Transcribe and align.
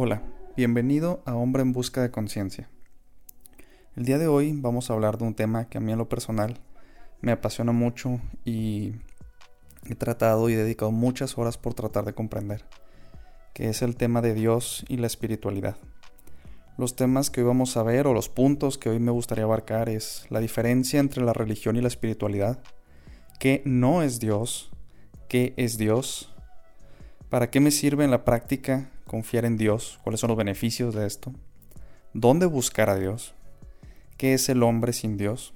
Hola, 0.00 0.22
bienvenido 0.56 1.24
a 1.26 1.34
Hombre 1.34 1.60
en 1.62 1.72
Busca 1.72 2.00
de 2.00 2.12
Conciencia. 2.12 2.70
El 3.96 4.04
día 4.04 4.16
de 4.16 4.28
hoy 4.28 4.52
vamos 4.54 4.88
a 4.88 4.92
hablar 4.92 5.18
de 5.18 5.24
un 5.24 5.34
tema 5.34 5.68
que 5.68 5.76
a 5.76 5.80
mí 5.80 5.90
en 5.90 5.98
lo 5.98 6.08
personal 6.08 6.60
me 7.20 7.32
apasiona 7.32 7.72
mucho 7.72 8.20
y 8.44 8.92
he 9.90 9.96
tratado 9.96 10.50
y 10.50 10.54
dedicado 10.54 10.92
muchas 10.92 11.36
horas 11.36 11.58
por 11.58 11.74
tratar 11.74 12.04
de 12.04 12.12
comprender, 12.12 12.64
que 13.54 13.70
es 13.70 13.82
el 13.82 13.96
tema 13.96 14.22
de 14.22 14.34
Dios 14.34 14.84
y 14.86 14.98
la 14.98 15.08
espiritualidad. 15.08 15.76
Los 16.76 16.94
temas 16.94 17.28
que 17.28 17.40
hoy 17.40 17.48
vamos 17.48 17.76
a 17.76 17.82
ver 17.82 18.06
o 18.06 18.14
los 18.14 18.28
puntos 18.28 18.78
que 18.78 18.90
hoy 18.90 19.00
me 19.00 19.10
gustaría 19.10 19.46
abarcar 19.46 19.88
es 19.88 20.26
la 20.30 20.38
diferencia 20.38 21.00
entre 21.00 21.24
la 21.24 21.32
religión 21.32 21.74
y 21.74 21.80
la 21.80 21.88
espiritualidad, 21.88 22.62
qué 23.40 23.62
no 23.64 24.04
es 24.04 24.20
Dios, 24.20 24.70
qué 25.28 25.54
es 25.56 25.76
Dios, 25.76 26.32
para 27.30 27.50
qué 27.50 27.58
me 27.58 27.72
sirve 27.72 28.04
en 28.04 28.12
la 28.12 28.24
práctica 28.24 28.92
confiar 29.08 29.44
en 29.44 29.56
Dios, 29.56 29.98
cuáles 30.04 30.20
son 30.20 30.28
los 30.28 30.36
beneficios 30.36 30.94
de 30.94 31.04
esto, 31.06 31.32
dónde 32.14 32.46
buscar 32.46 32.88
a 32.88 32.96
Dios, 32.96 33.34
qué 34.16 34.34
es 34.34 34.48
el 34.48 34.62
hombre 34.62 34.92
sin 34.92 35.16
Dios, 35.16 35.54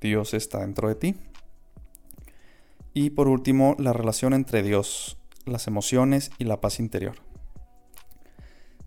Dios 0.00 0.34
está 0.34 0.58
dentro 0.58 0.88
de 0.88 0.96
ti. 0.96 1.14
Y 2.94 3.10
por 3.10 3.28
último, 3.28 3.76
la 3.78 3.92
relación 3.92 4.34
entre 4.34 4.64
Dios, 4.64 5.18
las 5.44 5.68
emociones 5.68 6.32
y 6.38 6.44
la 6.44 6.60
paz 6.60 6.80
interior. 6.80 7.14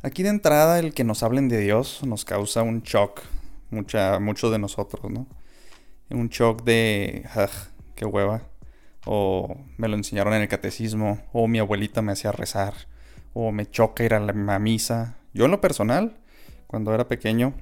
Aquí 0.03 0.23
de 0.23 0.29
entrada 0.29 0.79
el 0.79 0.93
que 0.93 1.03
nos 1.03 1.21
hablen 1.23 1.47
de 1.47 1.59
Dios 1.59 2.02
nos 2.03 2.25
causa 2.25 2.63
un 2.63 2.81
shock, 2.81 3.21
mucha, 3.69 4.19
mucho 4.19 4.49
de 4.49 4.59
nosotros, 4.59 5.11
¿no? 5.11 5.27
Un 6.09 6.29
shock 6.29 6.63
de, 6.63 7.25
qué 7.95 8.05
hueva, 8.05 8.41
o 9.05 9.55
me 9.77 9.88
lo 9.88 9.95
enseñaron 9.95 10.33
en 10.33 10.41
el 10.41 10.47
catecismo, 10.47 11.21
o 11.31 11.47
mi 11.47 11.59
abuelita 11.59 12.02
me 12.02 12.11
hacía 12.11 12.31
rezar, 12.31 12.73
o 13.34 13.52
me 13.52 13.70
choca 13.70 14.03
ir 14.03 14.13
a 14.13 14.20
la 14.20 14.59
misa. 14.59 15.17
Yo 15.33 15.45
en 15.45 15.52
lo 15.52 15.61
personal, 15.61 16.17
cuando 16.67 16.94
era 16.94 17.08
pequeño, 17.08 17.53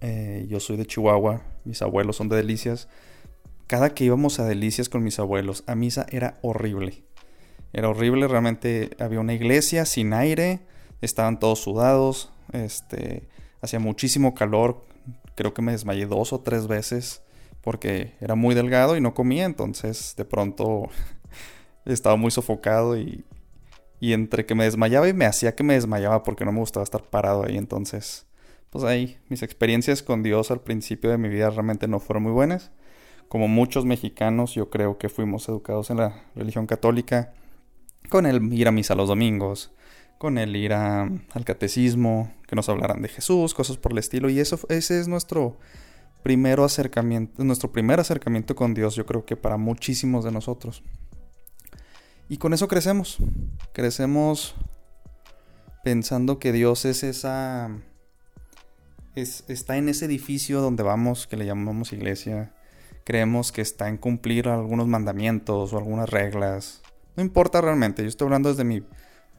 eh, 0.00 0.46
yo 0.48 0.60
soy 0.60 0.76
de 0.76 0.86
Chihuahua, 0.86 1.42
mis 1.64 1.82
abuelos 1.82 2.16
son 2.16 2.28
de 2.28 2.36
Delicias. 2.36 2.88
Cada 3.66 3.90
que 3.94 4.04
íbamos 4.04 4.40
a 4.40 4.46
Delicias 4.46 4.88
con 4.88 5.02
mis 5.02 5.18
abuelos 5.18 5.62
a 5.66 5.74
misa 5.74 6.06
era 6.10 6.38
horrible. 6.42 7.04
Era 7.72 7.88
horrible, 7.88 8.26
realmente 8.26 8.90
había 8.98 9.20
una 9.20 9.34
iglesia 9.34 9.84
sin 9.84 10.12
aire, 10.12 10.60
estaban 11.00 11.38
todos 11.38 11.60
sudados, 11.60 12.32
este, 12.52 13.28
hacía 13.60 13.78
muchísimo 13.78 14.34
calor, 14.34 14.84
creo 15.36 15.54
que 15.54 15.62
me 15.62 15.72
desmayé 15.72 16.06
dos 16.06 16.32
o 16.32 16.40
tres 16.40 16.66
veces 16.66 17.22
porque 17.60 18.14
era 18.20 18.34
muy 18.34 18.54
delgado 18.54 18.96
y 18.96 19.00
no 19.00 19.14
comía, 19.14 19.44
entonces 19.44 20.14
de 20.16 20.24
pronto 20.24 20.88
estaba 21.84 22.16
muy 22.16 22.30
sofocado 22.30 22.98
y, 22.98 23.24
y 24.00 24.14
entre 24.14 24.46
que 24.46 24.54
me 24.54 24.64
desmayaba 24.64 25.08
y 25.08 25.12
me 25.12 25.26
hacía 25.26 25.54
que 25.54 25.62
me 25.62 25.74
desmayaba 25.74 26.22
porque 26.22 26.44
no 26.44 26.52
me 26.52 26.60
gustaba 26.60 26.82
estar 26.82 27.02
parado 27.02 27.44
ahí. 27.44 27.58
Entonces, 27.58 28.26
pues 28.70 28.82
ahí, 28.84 29.18
mis 29.28 29.42
experiencias 29.42 30.02
con 30.02 30.22
Dios 30.22 30.50
al 30.50 30.62
principio 30.62 31.10
de 31.10 31.18
mi 31.18 31.28
vida 31.28 31.50
realmente 31.50 31.86
no 31.86 32.00
fueron 32.00 32.22
muy 32.22 32.32
buenas. 32.32 32.72
Como 33.28 33.46
muchos 33.46 33.84
mexicanos, 33.84 34.54
yo 34.54 34.70
creo 34.70 34.98
que 34.98 35.08
fuimos 35.08 35.48
educados 35.48 35.90
en 35.90 35.98
la 35.98 36.24
religión 36.34 36.66
católica, 36.66 37.34
con 38.08 38.26
el 38.26 38.52
ir 38.52 38.66
a 38.66 38.72
misa 38.72 38.94
los 38.94 39.08
domingos, 39.08 39.72
con 40.18 40.38
el 40.38 40.56
ir 40.56 40.72
al 40.72 41.44
catecismo, 41.44 42.32
que 42.48 42.56
nos 42.56 42.68
hablaran 42.68 43.02
de 43.02 43.08
Jesús, 43.08 43.54
cosas 43.54 43.76
por 43.76 43.92
el 43.92 43.98
estilo. 43.98 44.30
Y 44.30 44.40
eso, 44.40 44.58
ese 44.68 44.98
es 44.98 45.08
nuestro 45.08 45.58
primero 46.22 46.64
acercamiento, 46.64 47.44
nuestro 47.44 47.70
primer 47.70 48.00
acercamiento 48.00 48.54
con 48.54 48.74
Dios, 48.74 48.96
yo 48.96 49.06
creo 49.06 49.24
que 49.24 49.36
para 49.36 49.56
muchísimos 49.56 50.24
de 50.24 50.32
nosotros. 50.32 50.82
Y 52.30 52.38
con 52.38 52.54
eso 52.54 52.68
crecemos. 52.68 53.18
Crecemos 53.72 54.54
pensando 55.82 56.38
que 56.38 56.52
Dios 56.52 56.84
es 56.84 57.02
esa... 57.02 57.76
Es, 59.16 59.42
está 59.48 59.76
en 59.76 59.88
ese 59.88 60.04
edificio 60.04 60.60
donde 60.60 60.84
vamos, 60.84 61.26
que 61.26 61.36
le 61.36 61.44
llamamos 61.44 61.92
iglesia. 61.92 62.54
Creemos 63.02 63.50
que 63.50 63.62
está 63.62 63.88
en 63.88 63.96
cumplir 63.96 64.46
algunos 64.46 64.86
mandamientos 64.86 65.72
o 65.72 65.76
algunas 65.76 66.08
reglas. 66.08 66.82
No 67.16 67.24
importa 67.24 67.60
realmente, 67.60 68.02
yo 68.02 68.08
estoy 68.08 68.26
hablando 68.26 68.50
desde 68.50 68.62
mi, 68.62 68.84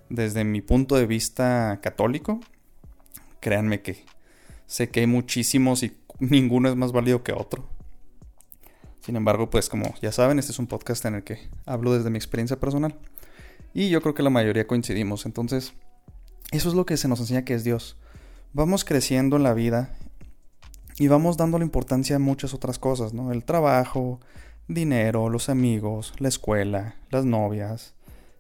desde 0.10 0.44
mi 0.44 0.60
punto 0.60 0.98
de 0.98 1.06
vista 1.06 1.80
católico. 1.82 2.42
Créanme 3.40 3.82
que 3.82 4.04
sé 4.66 4.90
que 4.90 5.00
hay 5.00 5.08
muchísimos 5.08 5.82
y 5.84 5.98
ninguno 6.20 6.68
es 6.68 6.76
más 6.76 6.92
válido 6.92 7.24
que 7.24 7.32
otro. 7.32 7.70
Sin 9.02 9.16
embargo, 9.16 9.50
pues 9.50 9.68
como 9.68 9.94
ya 10.02 10.12
saben, 10.12 10.40
este 10.40 10.52
es 10.52 10.60
un 10.60 10.68
podcast 10.68 11.04
en 11.06 11.16
el 11.16 11.24
que 11.24 11.50
hablo 11.66 11.94
desde 11.94 12.10
mi 12.10 12.18
experiencia 12.18 12.60
personal. 12.60 12.96
Y 13.74 13.90
yo 13.90 14.02
creo 14.02 14.14
que 14.14 14.24
la 14.24 14.30
mayoría 14.30 14.68
coincidimos. 14.68 15.26
Entonces, 15.26 15.74
eso 16.52 16.70
es 16.70 16.76
lo 16.76 16.86
que 16.86 16.98
se 16.98 17.08
nos 17.08 17.20
enseña 17.20 17.44
que 17.44 17.54
es 17.54 17.64
Dios. 17.64 17.98
Vamos 18.54 18.86
creciendo 18.86 19.38
en 19.38 19.44
la 19.44 19.54
vida 19.54 19.96
y 21.00 21.08
vamos 21.08 21.38
dando 21.38 21.58
la 21.58 21.66
importancia 21.66 22.18
a 22.18 22.20
muchas 22.20 22.54
otras 22.54 22.78
cosas, 22.78 23.14
¿no? 23.14 23.32
El 23.32 23.44
trabajo, 23.44 24.20
dinero, 24.68 25.30
los 25.30 25.50
amigos, 25.50 26.14
la 26.20 26.28
escuela, 26.28 26.96
las 27.10 27.26
novias, 27.26 27.96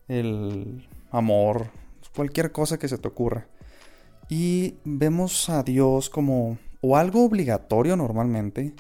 el 0.08 0.88
amor, 1.12 1.72
cualquier 2.16 2.52
cosa 2.52 2.78
que 2.78 2.88
se 2.88 2.98
te 2.98 3.08
ocurra. 3.08 3.48
Y 4.30 4.76
vemos 4.84 5.50
a 5.50 5.64
Dios 5.64 6.10
como 6.10 6.58
o 6.82 6.98
algo 6.98 7.26
obligatorio 7.26 7.96
normalmente, 7.96 8.74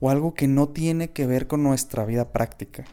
o 0.00 0.10
algo 0.10 0.34
que 0.34 0.48
no 0.48 0.68
tiene 0.68 1.10
que 1.10 1.26
ver 1.26 1.46
con 1.46 1.62
nuestra 1.62 2.04
vida 2.04 2.32
práctica. 2.32 2.84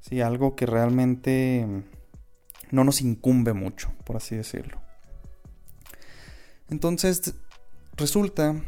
Sí, 0.00 0.20
algo 0.20 0.54
que 0.54 0.66
realmente 0.66 1.66
no 2.70 2.84
nos 2.84 3.00
incumbe 3.00 3.52
mucho, 3.52 3.92
por 4.04 4.16
así 4.16 4.36
decirlo. 4.36 4.80
Entonces, 6.68 7.34
resulta 7.96 8.62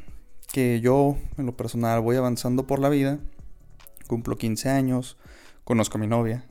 que 0.53 0.81
yo, 0.81 1.17
en 1.37 1.47
lo 1.47 1.57
personal, 1.57 2.01
voy 2.01 2.17
avanzando 2.17 2.67
por 2.67 2.79
la 2.79 2.89
vida, 2.89 3.19
cumplo 4.07 4.37
15 4.37 4.69
años, 4.69 5.19
conozco 5.65 5.99
a 5.99 6.01
mi 6.01 6.07
novia, 6.07 6.47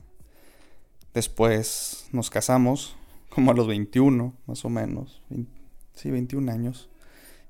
después 1.14 2.06
nos 2.12 2.30
casamos, 2.30 2.96
como 3.28 3.50
a 3.50 3.54
los 3.54 3.66
21, 3.66 4.34
más 4.46 4.64
o 4.64 4.68
menos, 4.68 5.22
sí, 5.94 6.10
21 6.10 6.50
años, 6.52 6.88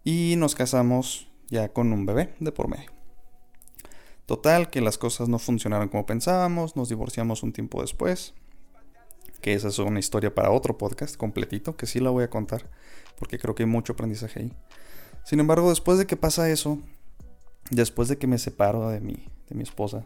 y 0.04 0.34
nos 0.36 0.54
casamos 0.54 1.28
ya 1.50 1.68
con 1.72 1.92
un 1.92 2.06
bebé 2.06 2.34
de 2.40 2.52
por 2.52 2.68
medio. 2.68 2.97
Total, 4.28 4.68
que 4.68 4.82
las 4.82 4.98
cosas 4.98 5.30
no 5.30 5.38
funcionaron 5.38 5.88
como 5.88 6.04
pensábamos, 6.04 6.76
nos 6.76 6.90
divorciamos 6.90 7.42
un 7.42 7.54
tiempo 7.54 7.80
después, 7.80 8.34
que 9.40 9.54
esa 9.54 9.68
es 9.68 9.78
una 9.78 10.00
historia 10.00 10.34
para 10.34 10.50
otro 10.50 10.76
podcast 10.76 11.16
completito, 11.16 11.78
que 11.78 11.86
sí 11.86 11.98
la 11.98 12.10
voy 12.10 12.24
a 12.24 12.28
contar, 12.28 12.68
porque 13.18 13.38
creo 13.38 13.54
que 13.54 13.62
hay 13.62 13.68
mucho 13.70 13.94
aprendizaje 13.94 14.40
ahí. 14.40 14.52
Sin 15.24 15.40
embargo, 15.40 15.70
después 15.70 15.96
de 15.96 16.06
que 16.06 16.18
pasa 16.18 16.50
eso, 16.50 16.78
después 17.70 18.08
de 18.08 18.18
que 18.18 18.26
me 18.26 18.36
separo 18.36 18.90
de 18.90 19.00
mi, 19.00 19.14
de 19.48 19.54
mi 19.54 19.62
esposa, 19.62 20.04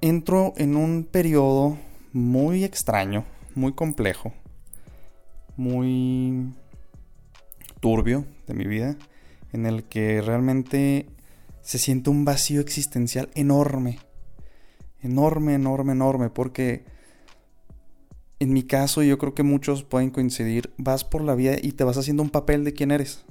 entro 0.00 0.54
en 0.56 0.74
un 0.74 1.04
periodo 1.04 1.78
muy 2.12 2.64
extraño, 2.64 3.24
muy 3.54 3.74
complejo, 3.74 4.32
muy 5.56 6.52
turbio 7.78 8.24
de 8.48 8.54
mi 8.54 8.66
vida, 8.66 8.96
en 9.52 9.66
el 9.66 9.84
que 9.84 10.20
realmente 10.20 11.06
se 11.62 11.78
siente 11.78 12.10
un 12.10 12.24
vacío 12.24 12.60
existencial 12.60 13.30
enorme. 13.34 13.98
Enorme, 15.00 15.54
enorme, 15.54 15.92
enorme. 15.92 16.30
Porque 16.30 16.84
en 18.40 18.52
mi 18.52 18.64
caso, 18.64 19.02
yo 19.02 19.18
creo 19.18 19.34
que 19.34 19.44
muchos 19.44 19.84
pueden 19.84 20.10
coincidir, 20.10 20.72
vas 20.76 21.04
por 21.04 21.22
la 21.22 21.36
vida 21.36 21.56
y 21.62 21.72
te 21.72 21.84
vas 21.84 21.96
haciendo 21.96 22.24
un 22.24 22.30
papel 22.30 22.64
de 22.64 22.72
quién 22.72 22.90
eres. 22.90 23.24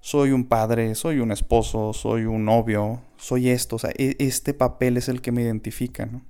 Soy 0.00 0.30
un 0.30 0.44
padre, 0.44 0.94
soy 0.94 1.18
un 1.18 1.30
esposo, 1.30 1.92
soy 1.92 2.24
un 2.24 2.46
novio, 2.46 3.02
soy 3.18 3.50
esto. 3.50 3.76
O 3.76 3.78
sea, 3.78 3.90
e, 3.96 4.16
este 4.18 4.54
papel 4.54 4.96
es 4.96 5.10
el 5.10 5.20
que 5.20 5.30
me 5.30 5.42
identifica, 5.42 6.06
¿no? 6.06 6.22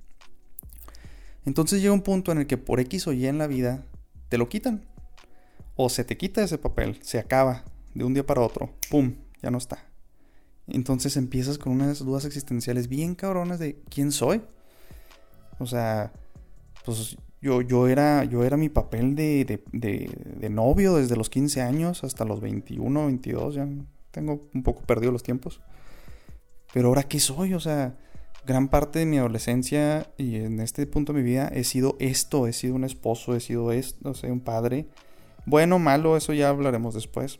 Entonces 1.45 1.81
llega 1.81 1.93
un 1.93 2.01
punto 2.01 2.31
en 2.31 2.39
el 2.39 2.47
que 2.47 2.57
por 2.57 2.81
X 2.81 3.07
o 3.07 3.13
Y 3.13 3.27
en 3.27 3.37
la 3.37 3.47
vida 3.47 3.85
te 4.27 4.37
lo 4.37 4.49
quitan. 4.49 4.85
O 5.77 5.87
se 5.87 6.03
te 6.03 6.17
quita 6.17 6.43
ese 6.43 6.57
papel, 6.57 6.99
se 7.01 7.17
acaba 7.17 7.63
de 7.93 8.03
un 8.03 8.13
día 8.13 8.25
para 8.25 8.41
otro, 8.41 8.73
¡pum! 8.89 9.15
Ya 9.41 9.49
no 9.51 9.57
está. 9.57 9.90
Entonces 10.67 11.17
empiezas 11.17 11.57
con 11.57 11.73
unas 11.73 11.99
dudas 11.99 12.25
existenciales 12.25 12.87
bien 12.87 13.15
cabronas 13.15 13.59
de 13.59 13.81
quién 13.89 14.11
soy. 14.11 14.41
O 15.59 15.65
sea, 15.65 16.11
pues 16.85 17.17
yo, 17.41 17.61
yo, 17.61 17.87
era, 17.87 18.23
yo 18.23 18.43
era 18.43 18.57
mi 18.57 18.69
papel 18.69 19.15
de, 19.15 19.63
de, 19.71 20.49
novio 20.49 20.95
desde 20.95 21.15
los 21.15 21.29
15 21.29 21.61
años 21.61 22.03
hasta 22.03 22.23
los 22.23 22.39
21, 22.39 23.05
22, 23.05 23.55
ya 23.55 23.67
tengo 24.11 24.49
un 24.53 24.63
poco 24.63 24.81
perdido 24.83 25.11
los 25.11 25.23
tiempos. 25.23 25.61
Pero 26.73 26.89
ahora 26.89 27.03
qué 27.03 27.19
soy, 27.19 27.53
o 27.53 27.59
sea, 27.59 27.97
gran 28.45 28.69
parte 28.69 28.99
de 28.99 29.05
mi 29.05 29.17
adolescencia 29.17 30.11
y 30.17 30.35
en 30.35 30.59
este 30.59 30.85
punto 30.87 31.13
de 31.13 31.19
mi 31.19 31.25
vida 31.25 31.47
he 31.47 31.63
sido 31.63 31.95
esto, 31.99 32.47
he 32.47 32.53
sido 32.53 32.75
un 32.75 32.83
esposo, 32.83 33.35
he 33.35 33.39
sido 33.39 33.71
esto, 33.71 34.11
o 34.11 34.13
sea, 34.13 34.31
un 34.31 34.41
padre. 34.41 34.87
Bueno, 35.45 35.79
malo, 35.79 36.17
eso 36.17 36.33
ya 36.33 36.49
hablaremos 36.49 36.93
después. 36.93 37.39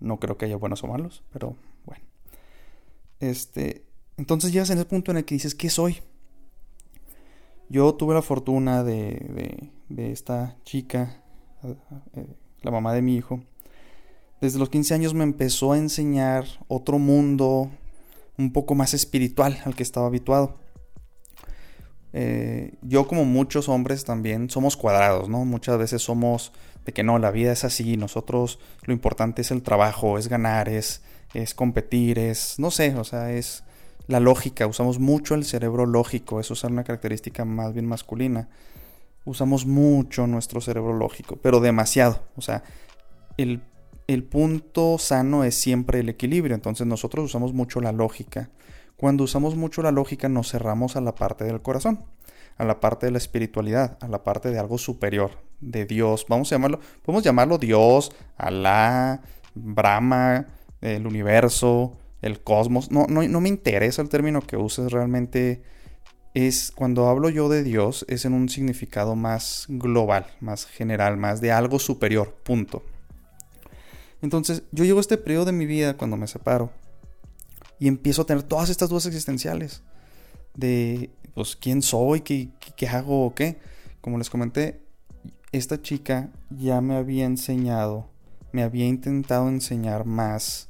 No 0.00 0.18
creo 0.18 0.36
que 0.36 0.46
haya 0.46 0.56
buenos 0.56 0.82
o 0.82 0.88
malos, 0.88 1.22
pero. 1.32 1.56
Este, 3.20 3.84
entonces 4.16 4.52
llegas 4.52 4.70
en 4.70 4.78
ese 4.78 4.86
punto 4.86 5.10
en 5.10 5.18
el 5.18 5.24
que 5.24 5.34
dices, 5.34 5.54
¿qué 5.54 5.70
soy? 5.70 5.98
Yo 7.68 7.94
tuve 7.94 8.14
la 8.14 8.22
fortuna 8.22 8.82
de, 8.82 9.70
de, 9.88 10.10
esta 10.10 10.56
chica 10.64 11.22
eh, 11.62 12.26
la 12.62 12.70
mamá 12.70 12.92
de 12.92 13.02
mi 13.02 13.16
hijo, 13.16 13.40
desde 14.40 14.58
los 14.58 14.70
15 14.70 14.94
años 14.94 15.14
me 15.14 15.24
empezó 15.24 15.72
a 15.72 15.78
enseñar 15.78 16.46
otro 16.66 16.98
mundo 16.98 17.70
un 18.38 18.52
poco 18.52 18.74
más 18.74 18.94
espiritual 18.94 19.60
al 19.64 19.74
que 19.74 19.82
estaba 19.82 20.06
habituado. 20.06 20.58
Eh, 22.12 22.74
yo 22.80 23.06
como 23.06 23.24
muchos 23.24 23.68
hombres 23.68 24.04
también 24.04 24.48
somos 24.48 24.76
cuadrados, 24.76 25.28
¿no? 25.28 25.44
Muchas 25.44 25.78
veces 25.78 26.02
somos 26.02 26.52
de 26.86 26.92
que 26.92 27.02
no, 27.02 27.18
la 27.18 27.30
vida 27.30 27.52
es 27.52 27.64
así, 27.64 27.98
nosotros 27.98 28.58
lo 28.84 28.94
importante 28.94 29.42
es 29.42 29.50
el 29.50 29.62
trabajo, 29.62 30.16
es 30.16 30.28
ganar, 30.28 30.70
es, 30.70 31.02
es 31.34 31.54
competir, 31.54 32.18
es, 32.18 32.58
no 32.58 32.70
sé, 32.70 32.94
o 32.96 33.04
sea, 33.04 33.32
es 33.32 33.64
la 34.06 34.20
lógica, 34.20 34.66
usamos 34.66 34.98
mucho 34.98 35.34
el 35.34 35.44
cerebro 35.44 35.86
lógico, 35.86 36.40
eso 36.40 36.54
es 36.54 36.64
una 36.64 36.84
característica 36.84 37.44
más 37.44 37.72
bien 37.72 37.86
masculina. 37.86 38.48
Usamos 39.24 39.66
mucho 39.66 40.26
nuestro 40.26 40.60
cerebro 40.60 40.94
lógico, 40.94 41.36
pero 41.36 41.60
demasiado, 41.60 42.22
o 42.36 42.40
sea, 42.40 42.64
el, 43.36 43.62
el 44.06 44.24
punto 44.24 44.98
sano 44.98 45.44
es 45.44 45.54
siempre 45.54 46.00
el 46.00 46.08
equilibrio, 46.08 46.54
entonces 46.54 46.86
nosotros 46.86 47.26
usamos 47.26 47.52
mucho 47.52 47.80
la 47.80 47.92
lógica 47.92 48.50
cuando 49.00 49.24
usamos 49.24 49.56
mucho 49.56 49.80
la 49.80 49.92
lógica 49.92 50.28
nos 50.28 50.50
cerramos 50.50 50.94
a 50.94 51.00
la 51.00 51.14
parte 51.14 51.44
del 51.44 51.62
corazón, 51.62 52.04
a 52.58 52.66
la 52.66 52.80
parte 52.80 53.06
de 53.06 53.12
la 53.12 53.16
espiritualidad, 53.16 53.96
a 54.02 54.08
la 54.08 54.24
parte 54.24 54.50
de 54.50 54.58
algo 54.58 54.76
superior, 54.76 55.38
de 55.62 55.86
Dios. 55.86 56.26
Vamos 56.28 56.52
a 56.52 56.56
llamarlo, 56.56 56.80
podemos 57.02 57.24
llamarlo 57.24 57.56
Dios, 57.56 58.12
Alá, 58.36 59.22
Brahma, 59.54 60.48
el 60.80 61.06
universo, 61.06 61.96
el 62.22 62.40
cosmos. 62.42 62.90
No, 62.90 63.06
no, 63.08 63.22
no 63.22 63.40
me 63.40 63.48
interesa 63.48 64.02
el 64.02 64.08
término 64.08 64.40
que 64.40 64.56
uses 64.56 64.90
realmente. 64.92 65.62
Es 66.32 66.70
cuando 66.70 67.08
hablo 67.08 67.28
yo 67.28 67.48
de 67.48 67.64
Dios, 67.64 68.04
es 68.08 68.24
en 68.24 68.34
un 68.34 68.48
significado 68.48 69.16
más 69.16 69.66
global, 69.68 70.26
más 70.40 70.64
general, 70.64 71.16
más 71.16 71.40
de 71.40 71.50
algo 71.50 71.80
superior. 71.80 72.36
Punto. 72.44 72.84
Entonces, 74.22 74.62
yo 74.70 74.84
llego 74.84 74.98
a 74.98 75.00
este 75.00 75.16
periodo 75.18 75.46
de 75.46 75.52
mi 75.52 75.66
vida 75.66 75.96
cuando 75.96 76.16
me 76.16 76.28
separo 76.28 76.70
y 77.80 77.88
empiezo 77.88 78.22
a 78.22 78.26
tener 78.26 78.42
todas 78.44 78.70
estas 78.70 78.90
dudas 78.90 79.06
existenciales 79.06 79.82
de, 80.54 81.10
pues, 81.34 81.56
quién 81.56 81.82
soy, 81.82 82.20
qué, 82.20 82.50
qué, 82.76 82.86
hago 82.86 83.26
o 83.26 83.34
qué. 83.34 83.58
Como 84.00 84.18
les 84.18 84.30
comenté, 84.30 84.80
esta 85.52 85.80
chica 85.80 86.30
ya 86.50 86.80
me 86.80 86.96
había 86.96 87.24
enseñado, 87.24 88.08
me 88.52 88.62
había 88.62 88.86
intentado 88.86 89.48
enseñar 89.48 90.04
más 90.04 90.69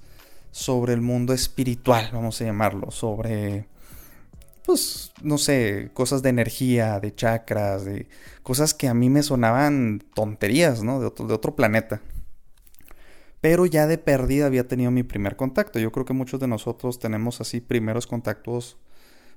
sobre 0.51 0.95
el 0.95 1.01
mundo 1.01 1.33
espiritual, 1.33 2.11
vamos 2.13 2.41
a 2.41 2.45
llamarlo, 2.45 2.91
sobre, 2.91 3.67
pues, 4.65 5.13
no 5.23 5.39
sé, 5.39 5.91
cosas 5.95 6.23
de 6.23 6.31
energía, 6.31 7.01
de 7.01 7.15
chakras, 7.15 7.85
de 7.85 8.09
cosas 8.43 8.75
que 8.75 8.89
a 8.89 8.95
mí 8.95 9.11
me 9.11 9.23
sonaban 9.23 10.03
tonterías, 10.15 10.83
¿no? 10.83 11.01
De 11.01 11.07
otro, 11.07 11.27
de 11.27 11.35
otro 11.35 11.55
planeta 11.55 12.01
pero 13.41 13.67
ya 13.67 13.87
de 13.87 13.99
perdida 13.99 14.47
había 14.47 14.69
tenido 14.69 14.91
mi 14.91 15.03
primer 15.03 15.37
contacto. 15.37 15.79
Yo 15.79 15.93
creo 15.93 16.05
que 16.05 16.13
muchos 16.13 16.41
de 16.41 16.49
nosotros 16.49 16.99
tenemos 16.99 17.41
así 17.41 17.61
primeros 17.61 18.07
contactos 18.07 18.77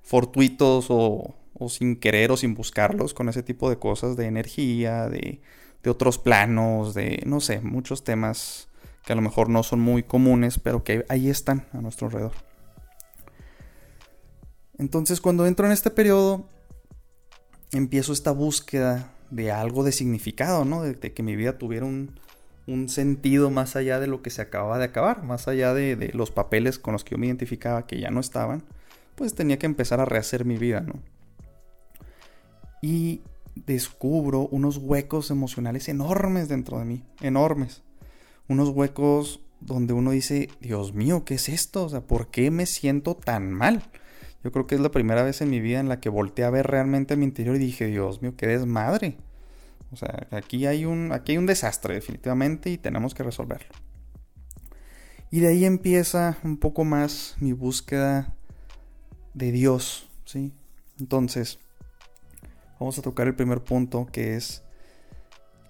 fortuitos 0.02 0.88
o, 0.90 1.36
sin 1.70 1.96
querer 1.96 2.32
o 2.32 2.38
sin 2.38 2.54
buscarlos 2.54 3.14
con 3.14 3.30
ese 3.30 3.44
tipo 3.44 3.70
de 3.70 3.78
cosas 3.78 4.18
de 4.18 4.26
energía, 4.26 5.08
de, 5.08 5.42
de 5.82 5.90
otros 5.90 6.18
planos, 6.18 6.94
de 6.94 7.24
no 7.26 7.40
sé, 7.40 7.62
muchos 7.62 8.04
temas 8.04 8.68
que 9.06 9.14
a 9.14 9.16
lo 9.16 9.22
mejor 9.22 9.50
no 9.50 9.64
son 9.64 9.80
muy 9.80 10.04
comunes, 10.04 10.60
pero 10.60 10.84
que 10.84 11.06
ahí 11.10 11.30
están 11.30 11.68
a 11.74 11.82
nuestro 11.82 12.08
alrededor. 12.08 12.34
Entonces 14.78 15.22
cuando 15.22 15.46
entro 15.46 15.66
en 15.66 15.72
este 15.72 15.92
periodo, 15.92 16.48
empiezo 17.72 18.14
esta 18.14 18.32
búsqueda 18.32 19.12
de 19.30 19.52
algo 19.52 19.84
de 19.84 19.92
significado, 19.92 20.66
¿no? 20.66 20.84
de 20.84 21.14
que 21.14 21.24
mi 21.24 21.36
vida 21.36 21.58
tuviera 21.58 21.86
un, 21.86 22.20
un 22.68 22.90
sentido 22.90 23.50
más 23.50 23.76
allá 23.76 24.00
de 24.00 24.08
lo 24.08 24.22
que 24.22 24.30
se 24.30 24.42
acababa 24.42 24.78
de 24.78 24.86
acabar, 24.86 25.24
más 25.24 25.48
allá 25.48 25.74
de, 25.74 26.12
los 26.14 26.32
papeles 26.32 26.80
con 26.80 26.94
los 26.94 27.04
que 27.04 27.12
yo 27.12 27.18
me 27.18 27.28
identificaba 27.28 27.86
que 27.86 28.00
ya 28.00 28.10
no 28.10 28.20
estaban, 28.20 28.64
pues 29.16 29.36
tenía 29.36 29.60
que 29.60 29.66
empezar 29.66 30.00
a 30.00 30.06
rehacer 30.06 30.46
mi 30.46 30.58
vida, 30.58 30.82
¿no? 30.82 30.94
Y 32.82 33.22
descubro 33.56 34.48
unos 34.48 34.78
huecos 34.78 35.30
emocionales 35.30 35.88
enormes 35.90 36.50
dentro 36.50 36.80
de 36.80 36.86
mí, 36.86 37.04
enormes. 37.22 37.84
Unos 38.54 38.70
huecos 38.70 39.40
donde 39.62 39.94
uno 39.94 40.12
dice, 40.12 40.48
Dios 40.62 40.94
mío, 40.94 41.26
¿qué 41.26 41.34
es 41.34 41.50
esto? 41.50 41.86
O 41.86 41.90
sea, 41.90 42.02
¿por 42.02 42.28
qué 42.28 42.52
me 42.52 42.68
siento 42.68 43.16
tan 43.16 43.52
mal? 43.52 43.82
Yo 44.44 44.52
creo 44.52 44.68
que 44.68 44.76
es 44.76 44.82
la 44.82 44.92
primera 44.92 45.24
vez 45.24 45.42
en 45.42 45.50
mi 45.50 45.60
vida 45.60 45.80
en 45.80 45.90
la 45.90 46.00
que 46.00 46.10
volteé 46.10 46.46
a 46.46 46.52
ver 46.52 46.68
realmente 46.68 47.16
a 47.16 47.18
mi 47.18 47.26
interior 47.26 47.56
y 47.56 47.60
dije, 47.60 47.88
Dios 47.88 48.22
mío, 48.22 48.36
qué 48.38 48.46
desmadre. 48.46 49.18
O 49.92 49.96
sea, 49.96 50.28
aquí 50.30 50.68
hay 50.68 50.86
un, 50.86 51.12
aquí 51.14 51.32
hay 51.32 51.40
un 51.40 51.48
desastre 51.48 51.96
definitivamente 51.96 52.70
y 52.70 52.78
tenemos 52.78 53.16
que 53.16 53.24
resolverlo. 53.24 53.70
Y 55.32 55.40
de 55.40 55.48
ahí 55.48 55.66
empieza 55.66 56.38
un 56.44 56.58
poco 56.58 56.84
más 56.84 57.36
mi 57.40 57.54
búsqueda 57.54 58.36
de 59.34 59.52
Dios, 59.52 60.08
¿sí? 60.26 60.54
Entonces, 61.00 61.58
vamos 62.80 63.00
a 63.00 63.02
tocar 63.02 63.26
el 63.26 63.34
primer 63.34 63.64
punto 63.64 64.06
que 64.12 64.36
es 64.36 64.62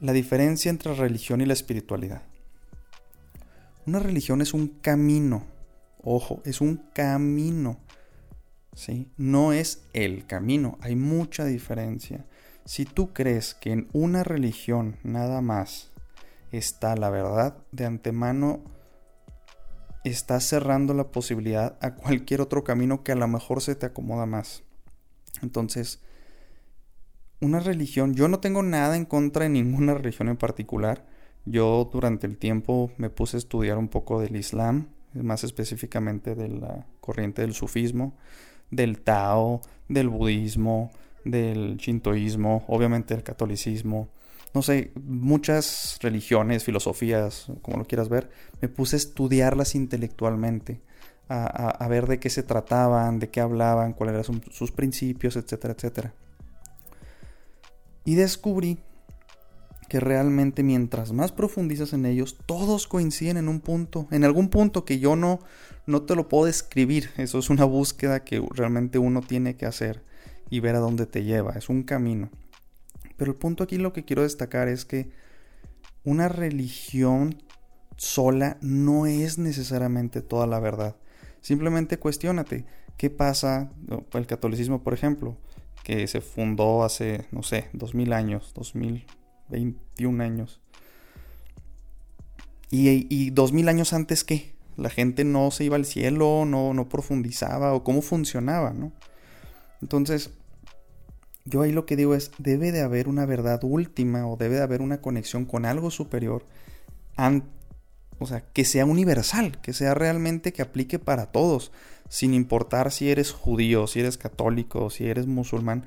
la 0.01 0.11
diferencia 0.11 0.69
entre 0.69 0.93
religión 0.95 1.39
y 1.39 1.45
la 1.45 1.53
espiritualidad. 1.53 2.23
Una 3.85 3.99
religión 3.99 4.41
es 4.41 4.53
un 4.53 4.67
camino, 4.67 5.45
ojo, 6.01 6.41
es 6.45 6.61
un 6.61 6.77
camino, 6.93 7.79
¿sí? 8.73 9.11
No 9.17 9.51
es 9.53 9.85
el 9.93 10.25
camino, 10.25 10.77
hay 10.81 10.95
mucha 10.95 11.45
diferencia. 11.45 12.25
Si 12.65 12.85
tú 12.85 13.11
crees 13.11 13.53
que 13.55 13.71
en 13.71 13.89
una 13.91 14.23
religión 14.23 14.97
nada 15.03 15.41
más 15.41 15.91
está 16.51 16.95
la 16.95 17.09
verdad, 17.09 17.57
de 17.71 17.85
antemano 17.85 18.63
estás 20.03 20.45
cerrando 20.45 20.93
la 20.93 21.11
posibilidad 21.11 21.77
a 21.81 21.95
cualquier 21.95 22.41
otro 22.41 22.63
camino 22.63 23.03
que 23.03 23.11
a 23.11 23.15
lo 23.15 23.27
mejor 23.27 23.61
se 23.61 23.75
te 23.75 23.85
acomoda 23.85 24.25
más. 24.25 24.63
Entonces, 25.41 26.01
una 27.41 27.59
religión, 27.59 28.13
yo 28.13 28.27
no 28.27 28.39
tengo 28.39 28.63
nada 28.63 28.95
en 28.95 29.05
contra 29.05 29.43
de 29.43 29.49
ninguna 29.49 29.93
religión 29.95 30.29
en 30.29 30.37
particular. 30.37 31.05
Yo 31.45 31.89
durante 31.91 32.27
el 32.27 32.37
tiempo 32.37 32.91
me 32.97 33.09
puse 33.09 33.37
a 33.37 33.39
estudiar 33.39 33.77
un 33.77 33.89
poco 33.89 34.21
del 34.21 34.35
Islam, 34.35 34.87
más 35.13 35.43
específicamente 35.43 36.35
de 36.35 36.47
la 36.47 36.85
corriente 37.01 37.41
del 37.41 37.53
sufismo, 37.53 38.15
del 38.71 39.01
Tao, 39.01 39.61
del 39.87 40.09
budismo, 40.09 40.91
del 41.25 41.77
shintoísmo, 41.77 42.65
obviamente 42.67 43.13
del 43.13 43.23
catolicismo, 43.23 44.09
no 44.53 44.61
sé, 44.61 44.91
muchas 45.03 45.97
religiones, 46.01 46.63
filosofías, 46.63 47.47
como 47.63 47.77
lo 47.77 47.85
quieras 47.85 48.07
ver, 48.07 48.29
me 48.61 48.69
puse 48.69 48.95
a 48.95 48.97
estudiarlas 48.97 49.73
intelectualmente, 49.73 50.81
a, 51.27 51.87
ver 51.87 52.05
de 52.05 52.19
qué 52.19 52.29
se 52.29 52.43
trataban, 52.43 53.17
de 53.17 53.29
qué 53.29 53.41
hablaban, 53.41 53.93
cuáles 53.93 54.27
eran 54.27 54.43
sus 54.51 54.71
principios, 54.71 55.35
etcétera, 55.35 55.73
etcétera. 55.73 56.13
Y 58.05 58.13
descubrí 58.13 58.77
que 59.93 59.99
realmente 59.99 60.63
mientras 60.63 61.11
más 61.11 61.31
profundizas 61.31 61.93
en 61.93 62.07
ellos, 62.07 62.35
todos 62.47 62.87
coinciden 62.87 63.37
en 63.37 63.47
un 63.47 63.59
punto, 63.59 64.07
en 64.09 64.23
algún 64.23 64.49
punto 64.49 64.85
que 64.85 64.97
yo 64.97 65.15
no, 65.15 65.39
no 65.85 66.01
te 66.01 66.15
lo 66.15 66.27
puedo 66.27 66.45
describir. 66.45 67.11
Eso 67.17 67.37
es 67.37 67.51
una 67.51 67.65
búsqueda 67.65 68.23
que 68.23 68.43
realmente 68.55 68.97
uno 68.97 69.21
tiene 69.21 69.55
que 69.55 69.67
hacer 69.67 70.01
y 70.49 70.61
ver 70.61 70.75
a 70.75 70.79
dónde 70.79 71.05
te 71.05 71.23
lleva. 71.23 71.51
Es 71.51 71.69
un 71.69 71.83
camino. 71.83 72.31
Pero 73.17 73.33
el 73.33 73.37
punto 73.37 73.63
aquí 73.63 73.77
lo 73.77 73.93
que 73.93 74.03
quiero 74.03 74.23
destacar 74.23 74.67
es 74.67 74.83
que 74.83 75.11
una 76.03 76.27
religión 76.27 77.43
sola 77.95 78.57
no 78.61 79.05
es 79.05 79.37
necesariamente 79.37 80.23
toda 80.23 80.47
la 80.47 80.59
verdad. 80.59 80.95
Simplemente 81.41 81.99
cuestionate 81.99 82.65
qué 82.97 83.11
pasa, 83.11 83.71
el 84.13 84.25
catolicismo 84.25 84.81
por 84.81 84.95
ejemplo, 84.95 85.37
que 85.83 86.07
se 86.07 86.19
fundó 86.19 86.83
hace, 86.83 87.27
no 87.31 87.43
sé, 87.43 87.69
2000 87.73 88.11
años, 88.11 88.53
2021 89.53 90.23
años. 90.23 90.61
Y, 92.69 93.07
y 93.09 93.29
2000 93.29 93.69
años 93.69 93.93
antes 93.93 94.23
qué? 94.23 94.53
La 94.75 94.89
gente 94.89 95.23
no 95.23 95.51
se 95.51 95.65
iba 95.65 95.75
al 95.75 95.85
cielo, 95.85 96.45
no, 96.45 96.73
no 96.73 96.89
profundizaba 96.89 97.73
o 97.73 97.83
cómo 97.83 98.01
funcionaba, 98.01 98.73
¿no? 98.73 98.91
Entonces, 99.81 100.31
yo 101.45 101.61
ahí 101.61 101.71
lo 101.71 101.85
que 101.85 101.95
digo 101.95 102.15
es, 102.15 102.31
debe 102.37 102.71
de 102.71 102.81
haber 102.81 103.07
una 103.07 103.25
verdad 103.25 103.63
última 103.63 104.27
o 104.27 104.37
debe 104.37 104.55
de 104.55 104.63
haber 104.63 104.81
una 104.81 105.01
conexión 105.01 105.45
con 105.45 105.65
algo 105.65 105.91
superior, 105.91 106.45
o 108.19 108.25
sea, 108.25 108.41
que 108.53 108.65
sea 108.65 108.85
universal, 108.85 109.59
que 109.61 109.73
sea 109.73 109.93
realmente 109.93 110.53
que 110.53 110.61
aplique 110.61 110.99
para 110.99 111.27
todos, 111.27 111.71
sin 112.09 112.33
importar 112.33 112.91
si 112.91 113.09
eres 113.09 113.31
judío, 113.31 113.87
si 113.87 113.99
eres 113.99 114.17
católico, 114.17 114.89
si 114.89 115.05
eres 115.07 115.27
musulmán, 115.27 115.85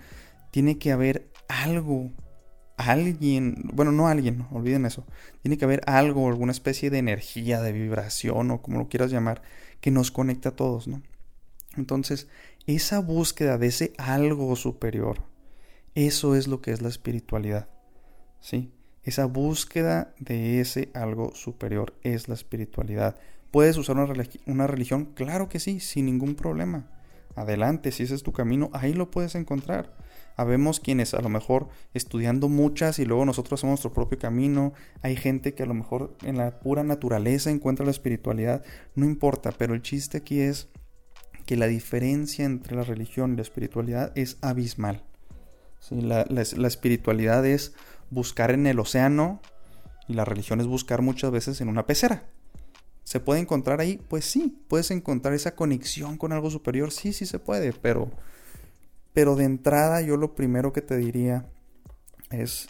tiene 0.50 0.78
que 0.78 0.92
haber 0.92 1.30
algo, 1.48 2.10
alguien, 2.76 3.70
bueno, 3.72 3.92
no 3.92 4.08
alguien, 4.08 4.46
olviden 4.50 4.86
eso, 4.86 5.04
tiene 5.42 5.58
que 5.58 5.64
haber 5.64 5.82
algo, 5.86 6.28
alguna 6.28 6.52
especie 6.52 6.90
de 6.90 6.98
energía, 6.98 7.60
de 7.60 7.72
vibración 7.72 8.50
o 8.50 8.62
como 8.62 8.78
lo 8.78 8.88
quieras 8.88 9.10
llamar, 9.10 9.42
que 9.80 9.90
nos 9.90 10.10
conecte 10.10 10.48
a 10.48 10.56
todos, 10.56 10.88
¿no? 10.88 11.02
Entonces, 11.76 12.28
esa 12.66 13.00
búsqueda 13.00 13.58
de 13.58 13.68
ese 13.68 13.92
algo 13.98 14.56
superior, 14.56 15.22
eso 15.94 16.34
es 16.34 16.48
lo 16.48 16.60
que 16.60 16.72
es 16.72 16.82
la 16.82 16.88
espiritualidad. 16.88 17.68
¿Sí? 18.40 18.72
Esa 19.02 19.26
búsqueda 19.26 20.14
de 20.18 20.60
ese 20.60 20.90
algo 20.94 21.34
superior 21.34 21.94
es 22.02 22.28
la 22.28 22.34
espiritualidad. 22.34 23.16
¿Puedes 23.50 23.76
usar 23.76 23.96
una, 23.96 24.12
una 24.46 24.66
religión? 24.66 25.06
Claro 25.14 25.48
que 25.48 25.60
sí, 25.60 25.80
sin 25.80 26.06
ningún 26.06 26.34
problema. 26.34 26.90
Adelante, 27.34 27.92
si 27.92 28.02
ese 28.02 28.14
es 28.14 28.22
tu 28.22 28.32
camino, 28.32 28.70
ahí 28.72 28.94
lo 28.94 29.10
puedes 29.10 29.34
encontrar. 29.34 29.94
Habemos 30.36 30.80
quienes 30.80 31.14
a 31.14 31.22
lo 31.22 31.28
mejor 31.28 31.68
estudiando 31.94 32.48
muchas 32.48 32.98
y 32.98 33.06
luego 33.06 33.24
nosotros 33.24 33.58
hacemos 33.58 33.72
nuestro 33.72 33.94
propio 33.94 34.18
camino. 34.18 34.74
Hay 35.02 35.16
gente 35.16 35.54
que 35.54 35.62
a 35.62 35.66
lo 35.66 35.74
mejor 35.74 36.16
en 36.22 36.36
la 36.36 36.60
pura 36.60 36.84
naturaleza 36.84 37.50
encuentra 37.50 37.86
la 37.86 37.90
espiritualidad. 37.90 38.62
No 38.94 39.06
importa, 39.06 39.52
pero 39.52 39.74
el 39.74 39.82
chiste 39.82 40.18
aquí 40.18 40.40
es 40.40 40.68
que 41.46 41.56
la 41.56 41.66
diferencia 41.66 42.44
entre 42.44 42.76
la 42.76 42.82
religión 42.82 43.32
y 43.32 43.36
la 43.36 43.42
espiritualidad 43.42 44.12
es 44.14 44.36
abismal. 44.42 45.04
La, 45.90 46.26
la 46.28 46.68
espiritualidad 46.68 47.46
es 47.46 47.74
buscar 48.10 48.50
en 48.50 48.66
el 48.66 48.78
océano 48.78 49.40
y 50.08 50.14
la 50.14 50.24
religión 50.24 50.60
es 50.60 50.66
buscar 50.66 51.02
muchas 51.02 51.30
veces 51.30 51.60
en 51.60 51.68
una 51.68 51.86
pecera. 51.86 52.24
¿Se 53.04 53.20
puede 53.20 53.40
encontrar 53.40 53.80
ahí? 53.80 54.00
Pues 54.08 54.24
sí, 54.24 54.58
puedes 54.66 54.90
encontrar 54.90 55.32
esa 55.32 55.54
conexión 55.54 56.16
con 56.16 56.32
algo 56.32 56.50
superior, 56.50 56.90
sí, 56.90 57.12
sí 57.12 57.24
se 57.24 57.38
puede, 57.38 57.72
pero, 57.72 58.10
pero 59.16 59.34
de 59.34 59.44
entrada 59.44 60.02
yo 60.02 60.18
lo 60.18 60.34
primero 60.34 60.74
que 60.74 60.82
te 60.82 60.94
diría 60.94 61.46
es, 62.30 62.68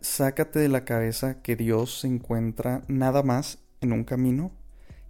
sácate 0.00 0.58
de 0.58 0.70
la 0.70 0.86
cabeza 0.86 1.42
que 1.42 1.54
Dios 1.54 2.00
se 2.00 2.06
encuentra 2.06 2.82
nada 2.88 3.22
más 3.22 3.58
en 3.82 3.92
un 3.92 4.04
camino 4.04 4.52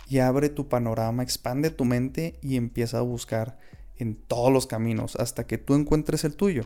y 0.08 0.18
abre 0.18 0.48
tu 0.48 0.68
panorama, 0.68 1.22
expande 1.22 1.70
tu 1.70 1.84
mente 1.84 2.36
y 2.42 2.56
empieza 2.56 2.98
a 2.98 3.02
buscar 3.02 3.60
en 3.96 4.16
todos 4.16 4.52
los 4.52 4.66
caminos 4.66 5.14
hasta 5.14 5.46
que 5.46 5.56
tú 5.56 5.76
encuentres 5.76 6.24
el 6.24 6.34
tuyo. 6.34 6.64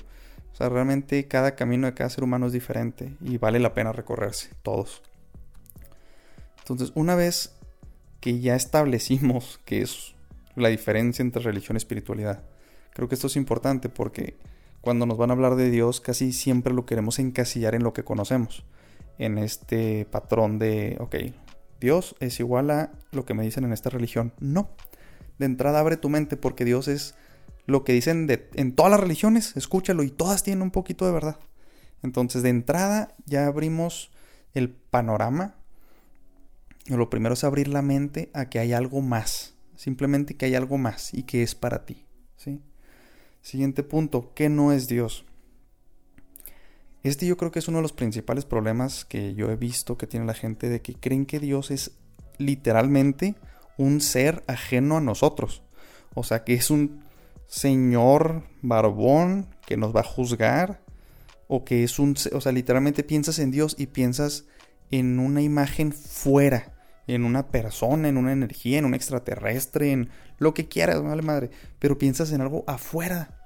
O 0.54 0.56
sea, 0.56 0.70
realmente 0.70 1.28
cada 1.28 1.56
camino 1.56 1.88
de 1.88 1.92
cada 1.92 2.08
ser 2.08 2.24
humano 2.24 2.46
es 2.46 2.54
diferente 2.54 3.18
y 3.20 3.36
vale 3.36 3.58
la 3.58 3.74
pena 3.74 3.92
recorrerse, 3.92 4.48
todos. 4.62 5.02
Entonces, 6.60 6.90
una 6.94 7.16
vez 7.16 7.54
que 8.20 8.40
ya 8.40 8.56
establecimos 8.56 9.60
que 9.66 9.82
es 9.82 10.14
la 10.56 10.70
diferencia 10.70 11.22
entre 11.22 11.42
religión 11.42 11.76
y 11.76 11.84
espiritualidad, 11.84 12.44
creo 13.00 13.08
que 13.08 13.14
esto 13.14 13.28
es 13.28 13.36
importante 13.36 13.88
porque 13.88 14.36
cuando 14.82 15.06
nos 15.06 15.16
van 15.16 15.30
a 15.30 15.32
hablar 15.32 15.56
de 15.56 15.70
Dios 15.70 16.02
casi 16.02 16.34
siempre 16.34 16.74
lo 16.74 16.84
queremos 16.84 17.18
encasillar 17.18 17.74
en 17.74 17.82
lo 17.82 17.94
que 17.94 18.04
conocemos, 18.04 18.62
en 19.16 19.38
este 19.38 20.04
patrón 20.04 20.58
de, 20.58 20.98
ok, 21.00 21.16
Dios 21.80 22.14
es 22.20 22.38
igual 22.40 22.70
a 22.70 22.92
lo 23.10 23.24
que 23.24 23.32
me 23.32 23.42
dicen 23.42 23.64
en 23.64 23.72
esta 23.72 23.88
religión. 23.88 24.34
No, 24.38 24.68
de 25.38 25.46
entrada 25.46 25.80
abre 25.80 25.96
tu 25.96 26.10
mente 26.10 26.36
porque 26.36 26.66
Dios 26.66 26.88
es 26.88 27.14
lo 27.64 27.84
que 27.84 27.94
dicen 27.94 28.26
de, 28.26 28.50
en 28.52 28.74
todas 28.74 28.90
las 28.90 29.00
religiones, 29.00 29.56
escúchalo 29.56 30.02
y 30.02 30.10
todas 30.10 30.42
tienen 30.42 30.60
un 30.60 30.70
poquito 30.70 31.06
de 31.06 31.12
verdad. 31.12 31.38
Entonces 32.02 32.42
de 32.42 32.50
entrada 32.50 33.14
ya 33.24 33.46
abrimos 33.46 34.10
el 34.52 34.68
panorama 34.68 35.56
lo 36.96 37.08
primero 37.08 37.32
es 37.32 37.44
abrir 37.44 37.68
la 37.68 37.82
mente 37.82 38.30
a 38.34 38.50
que 38.50 38.58
hay 38.58 38.74
algo 38.74 39.00
más. 39.00 39.54
Simplemente 39.76 40.36
que 40.36 40.44
hay 40.44 40.54
algo 40.54 40.76
más 40.76 41.14
y 41.14 41.22
que 41.22 41.42
es 41.42 41.54
para 41.54 41.86
ti. 41.86 42.04
¿sí? 42.36 42.60
Siguiente 43.42 43.82
punto, 43.82 44.32
¿qué 44.34 44.48
no 44.48 44.72
es 44.72 44.88
Dios? 44.88 45.24
Este 47.02 47.26
yo 47.26 47.36
creo 47.36 47.50
que 47.50 47.58
es 47.60 47.68
uno 47.68 47.78
de 47.78 47.82
los 47.82 47.92
principales 47.92 48.44
problemas 48.44 49.04
que 49.04 49.34
yo 49.34 49.50
he 49.50 49.56
visto 49.56 49.96
que 49.96 50.06
tiene 50.06 50.26
la 50.26 50.34
gente 50.34 50.68
de 50.68 50.82
que 50.82 50.94
creen 50.94 51.24
que 51.24 51.40
Dios 51.40 51.70
es 51.70 51.92
literalmente 52.36 53.36
un 53.78 54.00
ser 54.00 54.42
ajeno 54.46 54.98
a 54.98 55.00
nosotros. 55.00 55.62
O 56.14 56.24
sea, 56.24 56.44
que 56.44 56.54
es 56.54 56.70
un 56.70 57.02
señor 57.46 58.44
barbón 58.62 59.46
que 59.66 59.76
nos 59.76 59.94
va 59.94 60.00
a 60.00 60.04
juzgar. 60.04 60.82
O 61.48 61.64
que 61.64 61.82
es 61.82 61.98
un... 61.98 62.14
O 62.32 62.40
sea, 62.40 62.52
literalmente 62.52 63.02
piensas 63.02 63.38
en 63.38 63.50
Dios 63.50 63.74
y 63.78 63.86
piensas 63.86 64.44
en 64.90 65.18
una 65.18 65.42
imagen 65.42 65.92
fuera, 65.92 66.72
en 67.14 67.24
una 67.24 67.48
persona, 67.48 68.08
en 68.08 68.16
una 68.16 68.32
energía, 68.32 68.78
en 68.78 68.84
un 68.84 68.94
extraterrestre, 68.94 69.92
en 69.92 70.10
lo 70.38 70.54
que 70.54 70.68
quieras, 70.68 71.02
vale 71.02 71.22
madre, 71.22 71.50
pero 71.78 71.98
piensas 71.98 72.32
en 72.32 72.40
algo 72.40 72.64
afuera. 72.66 73.36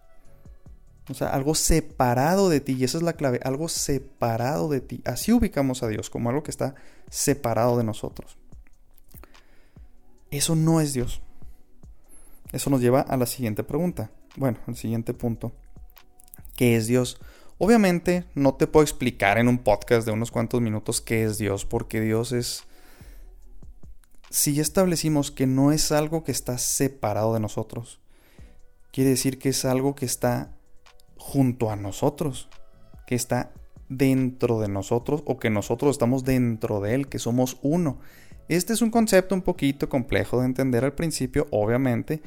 O 1.11 1.15
sea, 1.15 1.29
algo 1.29 1.55
separado 1.55 2.49
de 2.49 2.61
ti, 2.61 2.73
y 2.73 2.85
esa 2.85 2.97
es 2.97 3.03
la 3.03 3.13
clave, 3.13 3.41
algo 3.45 3.69
separado 3.69 4.69
de 4.69 4.81
ti. 4.81 5.03
Así 5.05 5.33
ubicamos 5.33 5.83
a 5.83 5.89
Dios, 5.89 6.09
como 6.09 6.31
algo 6.31 6.43
que 6.43 6.51
está 6.51 6.75
separado 7.11 7.77
de 7.77 7.85
nosotros. 7.85 8.39
Eso 10.31 10.57
no 10.57 10.81
es 10.81 10.95
Dios. 10.95 11.21
Eso 12.53 12.71
nos 12.71 12.81
lleva 12.81 13.01
a 13.01 13.17
la 13.17 13.27
siguiente 13.27 13.65
pregunta. 13.65 14.11
Bueno, 14.37 14.59
al 14.67 14.77
siguiente 14.77 15.13
punto. 15.13 15.53
¿Qué 16.57 16.77
es 16.77 16.87
Dios? 16.87 17.21
Obviamente 17.59 18.25
no 18.35 18.55
te 18.55 18.67
puedo 18.67 18.83
explicar 18.83 19.39
en 19.39 19.49
un 19.49 19.59
podcast 19.59 20.07
de 20.07 20.13
unos 20.13 20.31
cuantos 20.31 20.61
minutos 20.61 21.01
qué 21.01 21.25
es 21.25 21.39
Dios, 21.39 21.65
porque 21.65 22.01
Dios 22.01 22.33
es... 22.33 22.65
Si 24.35 24.53
ya 24.53 24.63
establecimos 24.63 25.31
que 25.31 25.47
no 25.47 25.71
es 25.71 25.93
algo 25.93 26.25
que 26.25 26.33
está 26.33 26.59
separado 26.59 27.35
de 27.35 27.39
nosotros, 27.39 28.01
quiere 28.93 29.11
decir 29.11 29.39
que 29.39 29.51
es 29.51 29.65
algo 29.65 29.95
que 29.95 30.07
está 30.07 30.57
junto 31.17 31.71
a 31.71 31.77
nosotros, 31.77 32.49
que 33.07 33.15
está 33.15 33.53
dentro 33.89 34.59
de 34.59 34.67
nosotros 34.67 35.23
o 35.25 35.39
que 35.39 35.51
nosotros 35.51 35.93
estamos 35.93 36.25
dentro 36.25 36.81
de 36.81 36.97
él, 36.97 37.07
que 37.07 37.21
somos 37.21 37.59
uno. 37.63 38.01
Este 38.49 38.73
es 38.73 38.83
un 38.83 38.91
concepto 38.91 39.37
un 39.37 39.43
poquito 39.43 39.89
complejo 39.89 40.41
de 40.41 40.47
entender 40.47 40.85
al 40.85 40.95
principio, 40.95 41.47
obviamente, 41.53 42.21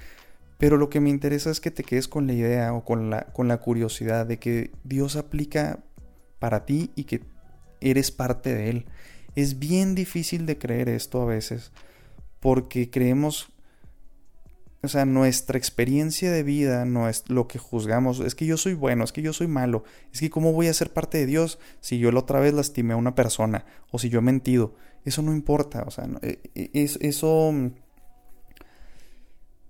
pero 0.57 0.77
lo 0.77 0.89
que 0.89 1.01
me 1.01 1.09
interesa 1.09 1.51
es 1.51 1.59
que 1.59 1.71
te 1.71 1.83
quedes 1.83 2.07
con 2.07 2.25
la 2.25 2.31
idea 2.31 2.73
o 2.73 2.85
con 2.85 3.09
la, 3.09 3.23
con 3.33 3.49
la 3.49 3.57
curiosidad 3.57 4.25
de 4.25 4.39
que 4.39 4.71
Dios 4.85 5.17
aplica 5.17 5.79
para 6.39 6.63
ti 6.63 6.89
y 6.95 7.03
que 7.03 7.19
eres 7.81 8.11
parte 8.11 8.55
de 8.55 8.69
Él. 8.69 8.85
Es 9.35 9.59
bien 9.59 9.93
difícil 9.93 10.45
de 10.45 10.57
creer 10.57 10.87
esto 10.87 11.21
a 11.21 11.25
veces, 11.25 11.73
porque 12.47 12.89
creemos, 12.89 13.49
o 14.81 14.87
sea, 14.87 15.03
nuestra 15.03 15.57
experiencia 15.57 16.31
de 16.31 16.43
vida 16.43 16.85
no 16.85 17.09
es 17.09 17.25
lo 17.27 17.45
que 17.45 17.59
juzgamos, 17.59 18.21
es 18.21 18.35
que 18.35 18.45
yo 18.45 18.55
soy 18.55 18.73
bueno, 18.73 19.03
es 19.03 19.11
que 19.11 19.21
yo 19.21 19.33
soy 19.33 19.47
malo, 19.47 19.83
es 20.13 20.21
que 20.21 20.29
cómo 20.29 20.53
voy 20.53 20.67
a 20.67 20.73
ser 20.73 20.93
parte 20.93 21.17
de 21.17 21.25
Dios 21.25 21.59
si 21.81 21.99
yo 21.99 22.09
la 22.09 22.21
otra 22.21 22.39
vez 22.39 22.53
lastimé 22.53 22.93
a 22.93 22.95
una 22.95 23.15
persona 23.15 23.65
o 23.91 23.99
si 23.99 24.07
yo 24.07 24.19
he 24.19 24.21
mentido. 24.21 24.75
Eso 25.03 25.21
no 25.23 25.33
importa, 25.33 25.83
o 25.85 25.91
sea, 25.91 26.07
e, 26.21 26.39
e, 26.55 26.87
eso 27.01 27.53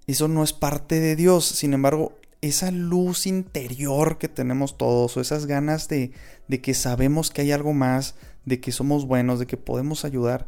eso 0.05 0.27
no 0.27 0.43
es 0.43 0.53
parte 0.53 0.99
de 0.99 1.15
Dios. 1.15 1.47
Sin 1.47 1.73
embargo, 1.73 2.19
esa 2.41 2.69
luz 2.69 3.25
interior 3.25 4.19
que 4.19 4.27
tenemos 4.27 4.77
todos, 4.77 5.17
o 5.17 5.21
esas 5.21 5.47
ganas 5.47 5.87
de, 5.87 6.11
de, 6.47 6.61
que 6.61 6.75
sabemos 6.75 7.31
que 7.31 7.41
hay 7.41 7.51
algo 7.51 7.73
más, 7.73 8.13
de 8.45 8.59
que 8.59 8.71
somos 8.71 9.07
buenos, 9.07 9.39
de 9.39 9.47
que 9.47 9.57
podemos 9.57 10.05
ayudar, 10.05 10.45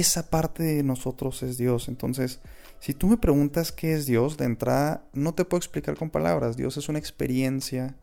esa 0.00 0.30
parte 0.30 0.62
de 0.62 0.82
nosotros 0.82 1.42
es 1.42 1.58
Dios. 1.58 1.88
Entonces, 1.88 2.40
si 2.80 2.94
tú 2.94 3.06
me 3.06 3.16
preguntas 3.16 3.72
qué 3.72 3.94
es 3.94 4.06
Dios, 4.06 4.36
de 4.36 4.44
entrada 4.44 5.04
no 5.12 5.34
te 5.34 5.44
puedo 5.44 5.58
explicar 5.58 5.96
con 5.96 6.10
palabras. 6.10 6.56
Dios 6.56 6.76
es 6.76 6.88
una 6.88 6.98
experiencia, 6.98 7.96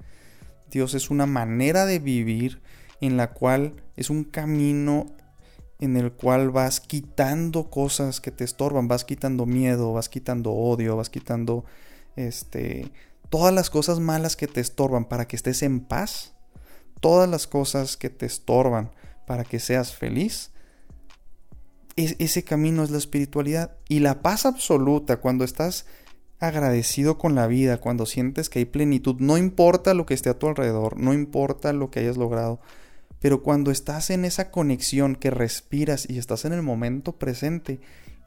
Dios 0.72 0.94
es 0.94 1.10
una 1.10 1.26
manera 1.26 1.86
de 1.86 2.00
vivir 2.00 2.62
en 3.02 3.18
la 3.18 3.32
cual 3.32 3.76
es 3.96 4.10
un 4.10 4.24
camino 4.24 5.08
en 5.80 5.96
el 5.96 6.12
cual 6.12 6.50
vas 6.50 6.82
quitando 6.82 7.70
cosas 7.70 8.20
que 8.20 8.32
te 8.32 8.44
estorban, 8.44 8.88
vas 8.88 9.06
quitando 9.06 9.46
miedo, 9.46 9.94
vas 9.94 10.10
quitando 10.10 10.52
odio, 10.52 10.98
vas 10.98 11.10
quitando 11.10 11.66
este 12.16 12.92
todas 13.30 13.54
las 13.54 13.70
cosas 13.70 14.00
malas 14.00 14.36
que 14.36 14.48
te 14.48 14.60
estorban 14.60 15.06
para 15.06 15.28
que 15.28 15.36
estés 15.36 15.62
en 15.64 15.80
paz, 15.80 16.34
todas 17.00 17.30
las 17.30 17.48
cosas 17.48 17.96
que 17.96 18.10
te 18.10 18.26
estorban 18.26 18.92
para 19.26 19.44
que 19.44 19.60
seas 19.60 19.94
feliz. 19.94 20.52
Ese 22.20 22.44
camino 22.44 22.84
es 22.84 22.92
la 22.92 22.98
espiritualidad 22.98 23.78
y 23.88 24.00
la 24.00 24.22
paz 24.22 24.46
absoluta 24.46 25.18
cuando 25.18 25.44
estás 25.44 25.86
agradecido 26.40 27.18
con 27.18 27.36
la 27.36 27.48
vida, 27.48 27.80
cuando 27.80 28.06
sientes 28.06 28.50
que 28.50 28.60
hay 28.60 28.66
plenitud, 28.66 29.18
no 29.20 29.38
importa 29.38 29.94
lo 29.94 30.06
que 30.06 30.14
esté 30.14 30.30
a 30.30 30.40
tu 30.40 30.48
alrededor, 30.48 30.98
no 30.98 31.14
importa 31.14 31.74
lo 31.74 31.92
que 31.92 32.00
hayas 32.00 32.18
logrado, 32.18 32.62
pero 33.20 33.44
cuando 33.44 33.72
estás 33.72 34.10
en 34.10 34.24
esa 34.24 34.50
conexión 34.50 35.16
que 35.16 35.32
respiras 35.32 36.10
y 36.10 36.18
estás 36.18 36.46
en 36.46 36.54
el 36.54 36.62
momento 36.62 37.18
presente, 37.18 37.80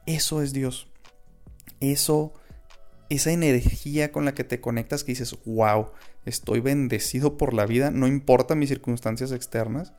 eso 0.05 0.41
es 0.41 0.53
Dios. 0.53 0.87
Eso, 1.79 2.33
esa 3.09 3.31
energía 3.31 4.11
con 4.11 4.25
la 4.25 4.35
que 4.35 4.43
te 4.43 4.61
conectas 4.61 5.03
que 5.03 5.13
dices, 5.13 5.35
wow, 5.45 5.87
estoy 6.25 6.59
bendecido 6.59 7.37
por 7.37 7.53
la 7.53 7.65
vida, 7.65 7.89
no 7.89 8.07
importa 8.07 8.53
mis 8.53 8.69
circunstancias 8.69 9.31
externas, 9.31 9.93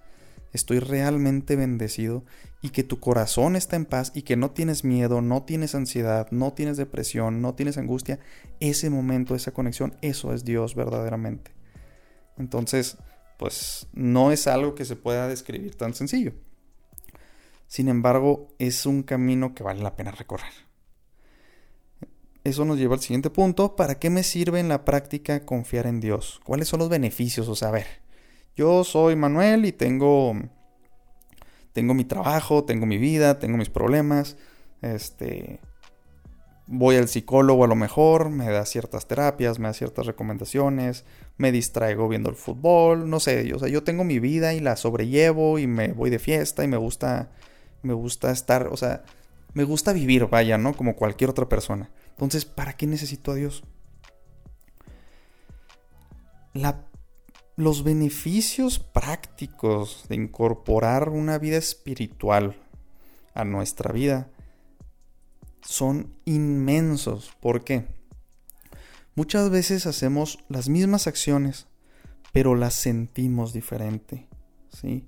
estoy 0.54 0.78
realmente 0.78 1.56
bendecido 1.56 2.24
y 2.62 2.70
que 2.70 2.84
tu 2.84 3.00
corazón 3.00 3.56
está 3.56 3.76
en 3.76 3.84
paz 3.84 4.12
y 4.14 4.22
que 4.22 4.36
no 4.36 4.52
tienes 4.52 4.84
miedo, 4.84 5.20
no 5.20 5.42
tienes 5.42 5.74
ansiedad, 5.74 6.28
no 6.30 6.54
tienes 6.54 6.78
depresión, 6.78 7.42
no 7.42 7.54
tienes 7.54 7.76
angustia, 7.76 8.20
ese 8.60 8.88
momento, 8.88 9.34
esa 9.34 9.52
conexión, 9.52 9.96
eso 10.00 10.32
es 10.32 10.44
Dios 10.44 10.74
verdaderamente. 10.74 11.50
Entonces, 12.38 12.96
pues 13.36 13.88
no 13.92 14.30
es 14.30 14.46
algo 14.46 14.74
que 14.74 14.84
se 14.84 14.96
pueda 14.96 15.28
describir 15.28 15.74
tan 15.74 15.92
sencillo. 15.92 16.32
Sin 17.66 17.88
embargo, 17.88 18.48
es 18.58 18.86
un 18.86 19.02
camino 19.02 19.54
que 19.54 19.64
vale 19.64 19.82
la 19.82 19.96
pena 19.96 20.12
recorrer. 20.12 20.52
Eso 22.44 22.64
nos 22.64 22.78
lleva 22.78 22.94
al 22.94 23.00
siguiente 23.00 23.30
punto. 23.30 23.74
¿Para 23.74 23.98
qué 23.98 24.08
me 24.08 24.22
sirve 24.22 24.60
en 24.60 24.68
la 24.68 24.84
práctica 24.84 25.44
confiar 25.44 25.86
en 25.86 25.98
Dios? 25.98 26.40
¿Cuáles 26.44 26.68
son 26.68 26.78
los 26.78 26.90
beneficios? 26.90 27.48
O 27.48 27.56
sea, 27.56 27.70
ver, 27.70 28.03
Yo 28.56 28.84
soy 28.84 29.16
Manuel 29.16 29.64
y 29.64 29.72
tengo 29.72 30.34
tengo 31.72 31.92
mi 31.92 32.04
trabajo, 32.04 32.64
tengo 32.64 32.86
mi 32.86 32.98
vida, 32.98 33.38
tengo 33.38 33.56
mis 33.56 33.68
problemas, 33.68 34.36
este 34.80 35.60
voy 36.66 36.96
al 36.96 37.08
psicólogo 37.08 37.64
a 37.64 37.66
lo 37.66 37.74
mejor, 37.74 38.30
me 38.30 38.48
da 38.48 38.64
ciertas 38.64 39.06
terapias, 39.06 39.58
me 39.58 39.68
da 39.68 39.74
ciertas 39.74 40.06
recomendaciones, 40.06 41.04
me 41.36 41.52
distraigo 41.52 42.08
viendo 42.08 42.30
el 42.30 42.36
fútbol, 42.36 43.10
no 43.10 43.20
sé, 43.20 43.46
yo, 43.46 43.56
o 43.56 43.58
sea, 43.58 43.68
yo 43.68 43.82
tengo 43.82 44.04
mi 44.04 44.18
vida 44.18 44.54
y 44.54 44.60
la 44.60 44.76
sobrellevo 44.76 45.58
y 45.58 45.66
me 45.66 45.92
voy 45.92 46.10
de 46.10 46.18
fiesta 46.18 46.64
y 46.64 46.68
me 46.68 46.76
gusta 46.76 47.30
me 47.82 47.92
gusta 47.92 48.30
estar, 48.30 48.68
o 48.68 48.76
sea, 48.76 49.04
me 49.52 49.64
gusta 49.64 49.92
vivir, 49.92 50.26
vaya, 50.26 50.58
¿no? 50.58 50.74
Como 50.74 50.96
cualquier 50.96 51.30
otra 51.30 51.48
persona. 51.48 51.90
Entonces, 52.10 52.44
¿para 52.44 52.72
qué 52.72 52.86
necesito 52.86 53.30
a 53.30 53.34
Dios? 53.34 53.62
La 56.54 56.86
los 57.56 57.84
beneficios 57.84 58.78
prácticos 58.78 60.06
de 60.08 60.16
incorporar 60.16 61.08
una 61.08 61.38
vida 61.38 61.56
espiritual 61.56 62.56
a 63.34 63.44
nuestra 63.44 63.92
vida 63.92 64.28
son 65.62 66.14
inmensos. 66.24 67.32
¿Por 67.40 67.64
qué? 67.64 67.86
Muchas 69.14 69.50
veces 69.50 69.86
hacemos 69.86 70.38
las 70.48 70.68
mismas 70.68 71.06
acciones, 71.06 71.66
pero 72.32 72.56
las 72.56 72.74
sentimos 72.74 73.52
diferente. 73.52 74.26
¿sí? 74.70 75.06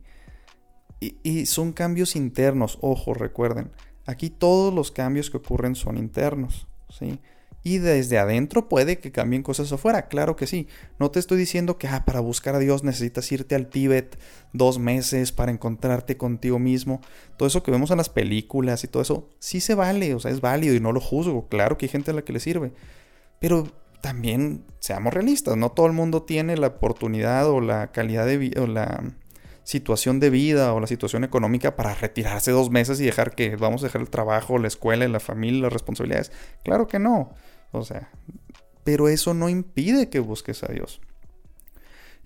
Y, 1.00 1.46
son 1.46 1.72
cambios 1.72 2.14
internos. 2.14 2.78
Ojo, 2.80 3.14
recuerden, 3.14 3.72
aquí 4.06 4.30
todos 4.30 4.72
los 4.72 4.92
cambios 4.92 5.30
que 5.30 5.38
ocurren 5.38 5.74
son 5.74 5.98
internos. 5.98 6.68
¿sí? 6.88 7.18
Y 7.66 7.78
desde 7.78 8.16
adentro 8.16 8.68
puede 8.68 9.00
que 9.00 9.11
cambien 9.11 9.42
cosas 9.42 9.73
afuera, 9.73 10.06
claro 10.06 10.37
que 10.37 10.46
sí. 10.46 10.68
No 11.00 11.11
te 11.11 11.18
estoy 11.18 11.37
diciendo 11.37 11.78
que 11.78 11.88
ah, 11.88 12.04
para 12.04 12.20
buscar 12.20 12.54
a 12.54 12.61
Dios 12.61 12.85
necesitas 12.85 13.32
irte 13.32 13.56
al 13.56 13.66
Tíbet 13.66 14.20
dos 14.52 14.78
meses 14.78 15.32
para 15.32 15.50
encontrarte 15.50 16.16
contigo 16.16 16.61
mismo. 16.61 17.00
Todo 17.37 17.49
eso 17.49 17.64
que 17.64 17.73
vemos 17.73 17.90
en 17.90 17.96
las 17.96 18.08
películas 18.08 18.85
y 18.85 18.87
todo 18.87 19.02
eso, 19.02 19.30
sí 19.40 19.58
se 19.58 19.75
vale, 19.75 20.14
o 20.14 20.20
sea, 20.20 20.30
es 20.30 20.40
válido 20.40 20.76
y 20.76 20.80
no 20.80 20.92
lo 20.92 21.00
juzgo. 21.00 21.49
Claro 21.49 21.76
que 21.76 21.87
hay 21.87 21.90
gente 21.90 22.12
a 22.12 22.14
la 22.14 22.23
que 22.23 22.32
le 22.32 22.38
sirve. 22.38 22.70
Pero 23.40 23.66
también 24.00 24.62
seamos 24.78 25.12
realistas, 25.12 25.56
no 25.56 25.73
todo 25.73 25.87
el 25.87 25.92
mundo 25.92 26.23
tiene 26.23 26.56
la 26.56 26.68
oportunidad 26.68 27.50
o 27.50 27.61
la 27.61 27.90
calidad 27.90 28.26
de 28.26 28.38
vida 28.38 28.62
o 28.62 28.68
la 28.68 29.02
situación 29.64 30.20
de 30.20 30.30
vida 30.30 30.73
o 30.73 30.78
la 30.78 30.87
situación 30.87 31.25
económica 31.25 31.75
para 31.75 31.96
retirarse 31.96 32.52
dos 32.52 32.70
meses 32.70 33.00
y 33.00 33.06
dejar 33.06 33.35
que 33.35 33.56
vamos 33.56 33.82
a 33.82 33.87
dejar 33.87 34.02
el 34.02 34.11
trabajo, 34.11 34.56
la 34.58 34.68
escuela, 34.68 35.08
la 35.08 35.18
familia, 35.18 35.62
las 35.62 35.73
responsabilidades. 35.73 36.30
Claro 36.62 36.87
que 36.87 37.00
no. 37.00 37.35
O 37.73 37.85
sea, 37.85 38.11
pero 38.85 39.08
eso 39.08 39.35
no 39.35 39.49
impide 39.49 40.08
que 40.08 40.20
busques 40.20 40.62
a 40.62 40.73
Dios. 40.73 41.00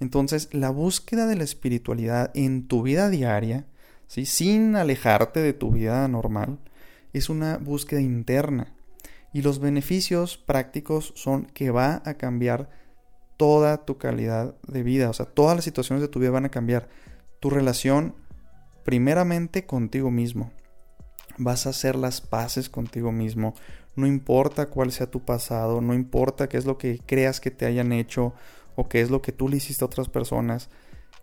Entonces, 0.00 0.48
la 0.52 0.70
búsqueda 0.70 1.26
de 1.26 1.36
la 1.36 1.44
espiritualidad 1.44 2.30
en 2.34 2.66
tu 2.66 2.82
vida 2.82 3.10
diaria, 3.10 3.66
¿sí? 4.06 4.24
sin 4.24 4.76
alejarte 4.76 5.40
de 5.40 5.52
tu 5.52 5.70
vida 5.70 6.06
normal, 6.08 6.58
es 7.12 7.28
una 7.28 7.58
búsqueda 7.58 8.00
interna. 8.00 8.72
Y 9.32 9.42
los 9.42 9.60
beneficios 9.60 10.38
prácticos 10.38 11.12
son 11.16 11.44
que 11.44 11.70
va 11.70 12.02
a 12.04 12.14
cambiar 12.14 12.70
toda 13.36 13.84
tu 13.84 13.96
calidad 13.96 14.54
de 14.66 14.82
vida. 14.82 15.08
O 15.08 15.12
sea, 15.12 15.26
todas 15.26 15.56
las 15.56 15.64
situaciones 15.64 16.02
de 16.02 16.08
tu 16.08 16.18
vida 16.18 16.30
van 16.30 16.46
a 16.46 16.50
cambiar. 16.50 16.88
Tu 17.38 17.48
relación 17.48 18.14
primeramente 18.84 19.66
contigo 19.66 20.10
mismo. 20.10 20.50
Vas 21.38 21.66
a 21.66 21.70
hacer 21.70 21.94
las 21.96 22.20
paces 22.20 22.68
contigo 22.68 23.12
mismo. 23.12 23.54
No 23.96 24.06
importa 24.06 24.66
cuál 24.66 24.92
sea 24.92 25.10
tu 25.10 25.24
pasado, 25.24 25.80
no 25.80 25.94
importa 25.94 26.48
qué 26.48 26.56
es 26.56 26.64
lo 26.64 26.78
que 26.78 27.00
creas 27.04 27.40
que 27.40 27.50
te 27.50 27.66
hayan 27.66 27.92
hecho 27.92 28.34
o 28.76 28.88
qué 28.88 29.00
es 29.00 29.10
lo 29.10 29.20
que 29.20 29.32
tú 29.32 29.48
le 29.48 29.56
hiciste 29.56 29.84
a 29.84 29.86
otras 29.86 30.08
personas. 30.08 30.70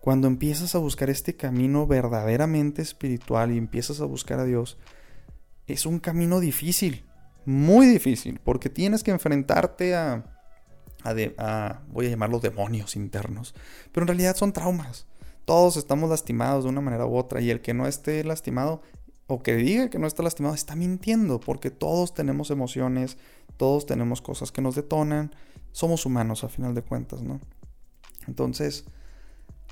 Cuando 0.01 0.27
empiezas 0.27 0.75
a 0.75 0.79
buscar 0.79 1.09
este 1.09 1.35
camino 1.35 1.87
verdaderamente 1.87 2.81
espiritual 2.81 3.51
y 3.51 3.57
empiezas 3.57 3.99
a 4.01 4.05
buscar 4.05 4.39
a 4.39 4.45
Dios, 4.45 4.77
es 5.65 5.85
un 5.85 5.99
camino 5.99 6.39
difícil, 6.39 7.05
muy 7.45 7.87
difícil, 7.87 8.39
porque 8.43 8.69
tienes 8.69 9.03
que 9.03 9.11
enfrentarte 9.11 9.95
a, 9.95 10.23
a, 11.03 11.81
voy 11.89 12.05
a 12.05 12.09
llamarlos 12.09 12.41
demonios 12.41 12.95
internos, 12.95 13.55
pero 13.91 14.03
en 14.03 14.07
realidad 14.09 14.35
son 14.35 14.53
traumas. 14.53 15.07
Todos 15.45 15.77
estamos 15.77 16.09
lastimados 16.09 16.65
de 16.65 16.69
una 16.69 16.81
manera 16.81 17.05
u 17.05 17.15
otra 17.15 17.39
y 17.39 17.49
el 17.49 17.61
que 17.61 17.73
no 17.73 17.87
esté 17.87 18.23
lastimado 18.23 18.81
o 19.27 19.43
que 19.43 19.55
diga 19.55 19.89
que 19.89 19.99
no 19.99 20.07
está 20.07 20.23
lastimado, 20.23 20.55
está 20.55 20.75
mintiendo, 20.75 21.39
porque 21.39 21.69
todos 21.69 22.13
tenemos 22.13 22.49
emociones, 22.49 23.17
todos 23.57 23.85
tenemos 23.85 24.21
cosas 24.21 24.51
que 24.51 24.61
nos 24.61 24.75
detonan, 24.75 25.35
somos 25.73 26.05
humanos 26.05 26.43
a 26.43 26.49
final 26.49 26.73
de 26.73 26.81
cuentas, 26.81 27.21
¿no? 27.21 27.41
Entonces, 28.27 28.85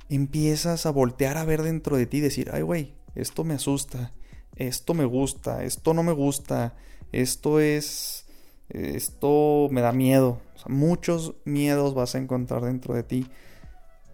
empiezas 0.09 0.85
a 0.85 0.91
voltear 0.91 1.37
a 1.37 1.45
ver 1.45 1.63
dentro 1.63 1.95
de 1.97 2.05
ti 2.05 2.17
y 2.17 2.21
decir, 2.21 2.49
ay, 2.53 2.61
güey, 2.61 2.93
esto 3.15 3.43
me 3.43 3.53
asusta, 3.53 4.13
esto 4.55 4.93
me 4.93 5.05
gusta, 5.05 5.63
esto 5.63 5.93
no 5.93 6.03
me 6.03 6.11
gusta, 6.11 6.75
esto 7.13 7.59
es, 7.59 8.25
esto 8.69 9.69
me 9.71 9.81
da 9.81 9.93
miedo, 9.93 10.41
o 10.55 10.57
sea, 10.57 10.67
muchos 10.67 11.35
miedos 11.45 11.93
vas 11.93 12.15
a 12.15 12.17
encontrar 12.17 12.63
dentro 12.63 12.93
de 12.93 13.03
ti, 13.03 13.27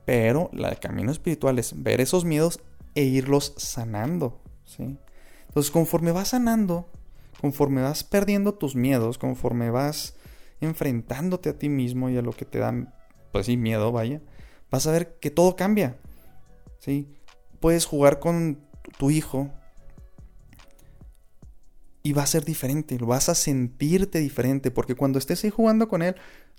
pero 0.06 0.51
el 0.54 0.80
camino 0.80 1.12
espiritual 1.12 1.58
es 1.58 1.82
ver 1.82 1.99
esos 1.99 2.25
miedos 2.25 2.60
e 2.93 3.04
irlos 3.04 3.54
sanando, 3.58 4.39
¿sí? 4.65 4.97
Entonces, 5.51 5.69
conforme 5.69 6.13
vas 6.13 6.29
sanando, 6.29 6.89
conforme 7.41 7.81
vas 7.81 8.05
perdiendo 8.05 8.53
tus 8.53 8.73
miedos, 8.73 9.17
conforme 9.17 9.69
vas 9.69 10.15
enfrentándote 10.61 11.49
a 11.49 11.59
ti 11.59 11.67
mismo 11.67 12.09
y 12.09 12.15
a 12.15 12.21
lo 12.21 12.31
que 12.31 12.45
te 12.45 12.59
dan, 12.59 12.93
pues 13.33 13.47
sí, 13.47 13.57
miedo, 13.57 13.91
vaya, 13.91 14.21
vas 14.69 14.87
a 14.87 14.91
ver 14.91 15.17
que 15.19 15.29
todo 15.29 15.57
cambia. 15.57 15.97
¿Sí? 16.79 17.13
Puedes 17.59 17.85
jugar 17.85 18.19
con 18.19 18.61
tu 18.97 19.11
hijo 19.11 19.51
y 22.01 22.13
va 22.13 22.23
a 22.23 22.27
ser 22.27 22.45
diferente, 22.45 22.97
vas 22.99 23.27
a 23.27 23.35
sentirte 23.35 24.19
diferente, 24.19 24.71
porque 24.71 24.95
cuando 24.95 25.19
estés 25.19 25.43
ahí 25.43 25.49
jugando 25.49 25.89
con 25.89 26.01
él, 26.01 26.15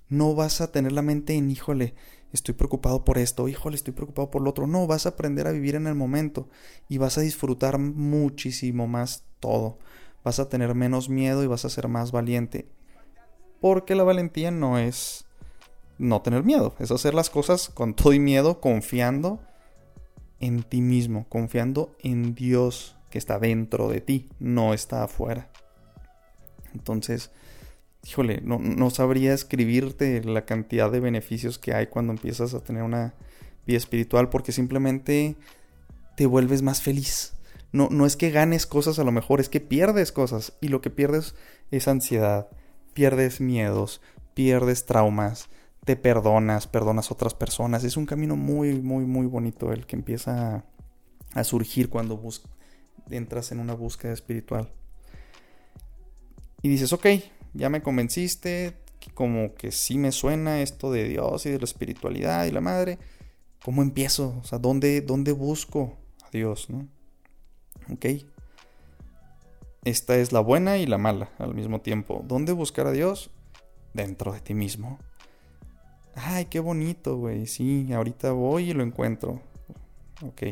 no 0.07 0.35
vas 0.35 0.61
a 0.61 0.71
tener 0.71 0.91
la 0.91 1.01
mente 1.01 1.33
en, 1.33 1.49
híjole, 1.49 1.95
estoy 2.33 2.55
preocupado 2.55 3.05
por 3.05 3.17
esto, 3.17 3.47
híjole, 3.47 3.75
estoy 3.75 3.93
preocupado 3.93 4.29
por 4.31 4.41
lo 4.41 4.49
otro. 4.49 4.67
No, 4.67 4.87
vas 4.87 5.05
a 5.05 5.09
aprender 5.09 5.47
a 5.47 5.51
vivir 5.51 5.75
en 5.75 5.87
el 5.87 5.95
momento 5.95 6.49
y 6.89 6.97
vas 6.97 7.17
a 7.17 7.21
disfrutar 7.21 7.77
muchísimo 7.77 8.87
más 8.87 9.23
todo. 9.39 9.77
Vas 10.23 10.39
a 10.39 10.49
tener 10.49 10.73
menos 10.73 11.09
miedo 11.09 11.43
y 11.43 11.47
vas 11.47 11.65
a 11.65 11.69
ser 11.69 11.87
más 11.87 12.11
valiente. 12.11 12.67
Porque 13.61 13.95
la 13.95 14.03
valentía 14.03 14.51
no 14.51 14.77
es 14.77 15.25
no 15.97 16.21
tener 16.21 16.43
miedo, 16.43 16.75
es 16.79 16.91
hacer 16.91 17.13
las 17.13 17.29
cosas 17.29 17.69
con 17.69 17.93
todo 17.93 18.13
y 18.13 18.19
miedo, 18.19 18.59
confiando 18.59 19.39
en 20.39 20.63
ti 20.63 20.81
mismo, 20.81 21.25
confiando 21.29 21.95
en 21.99 22.35
Dios 22.35 22.97
que 23.09 23.19
está 23.19 23.39
dentro 23.39 23.89
de 23.89 24.01
ti, 24.01 24.29
no 24.39 24.73
está 24.73 25.03
afuera. 25.03 25.49
Entonces, 26.73 27.31
híjole, 28.03 28.41
no, 28.41 28.89
sabría 28.89 29.33
escribirte 29.33 30.23
la 30.23 30.45
cantidad 30.45 30.91
de 30.91 30.99
beneficios 30.99 31.57
que 31.57 31.73
hay 31.73 31.87
cuando 31.87 32.11
empiezas 32.11 32.53
a 32.53 32.59
tener 32.59 32.83
una 32.83 33.13
vida 33.65 33.77
espiritual 33.77 34.29
porque 34.29 34.51
simplemente 34.51 35.35
te 36.17 36.25
vuelves 36.25 36.61
más 36.61 36.81
feliz. 36.81 37.33
No, 37.71 37.87
no 37.89 38.05
es 38.05 38.15
que 38.15 38.29
ganes 38.29 38.65
cosas 38.65 38.99
a 38.99 39.03
lo 39.03 39.11
mejor, 39.11 39.39
es 39.39 39.49
que 39.49 39.61
pierdes 39.61 40.11
cosas 40.11 40.53
y 40.61 40.67
lo 40.67 40.81
que 40.81 40.89
pierdes 40.89 41.33
es 41.71 41.87
ansiedad, 41.87 42.49
pierdes 42.93 43.41
miedos, 43.41 44.01
pierdes 44.33 44.85
traumas, 44.85 45.49
te 45.85 45.95
perdonas, 45.95 46.67
perdonas 46.67 47.09
a 47.09 47.13
otras 47.13 47.33
personas. 47.33 47.83
Es 47.83 47.97
un 47.97 48.05
camino 48.05 48.35
muy, 48.35 48.81
muy, 48.81 49.05
muy 49.05 49.25
bonito 49.25 49.71
el 49.71 49.85
que 49.85 49.95
empieza 49.95 50.65
a, 51.33 51.43
surgir 51.43 51.89
cuando 51.89 52.21
entras 53.09 53.51
en 53.51 53.59
una 53.59 53.73
búsqueda 53.73 54.13
espiritual. 54.13 54.71
Y 56.61 56.69
dices, 56.69 56.93
ok, 56.93 57.07
ya 57.53 57.69
me 57.69 57.81
convenciste, 57.81 58.77
como 59.13 59.53
que 59.55 59.71
sí 59.71 59.97
me 59.97 60.11
suena 60.11 60.61
esto 60.61 60.91
de 60.91 61.05
Dios 61.05 61.45
y 61.45 61.51
de 61.51 61.59
la 61.59 61.65
espiritualidad 61.65 62.45
y 62.45 62.51
la 62.51 62.61
madre. 62.61 62.97
¿Cómo 63.63 63.81
empiezo? 63.81 64.39
O 64.41 64.43
sea, 64.43 64.59
¿dónde, 64.59 65.01
dónde 65.01 65.31
busco 65.31 65.97
a 66.23 66.29
Dios? 66.31 66.69
¿no? 66.69 66.87
Ok. 67.91 68.05
Esta 69.85 70.15
es 70.15 70.31
la 70.31 70.39
buena 70.39 70.77
y 70.77 70.85
la 70.85 70.97
mala 70.97 71.29
al 71.37 71.53
mismo 71.53 71.81
tiempo. 71.81 72.23
¿Dónde 72.25 72.53
buscar 72.53 72.87
a 72.87 72.91
Dios? 72.91 73.31
Dentro 73.93 74.31
de 74.31 74.39
ti 74.39 74.53
mismo. 74.53 74.99
Ay, 76.15 76.45
qué 76.45 76.59
bonito, 76.59 77.17
güey. 77.17 77.47
Sí, 77.47 77.91
ahorita 77.91 78.31
voy 78.31 78.69
y 78.69 78.73
lo 78.73 78.83
encuentro. 78.83 79.41
Ok. 80.21 80.43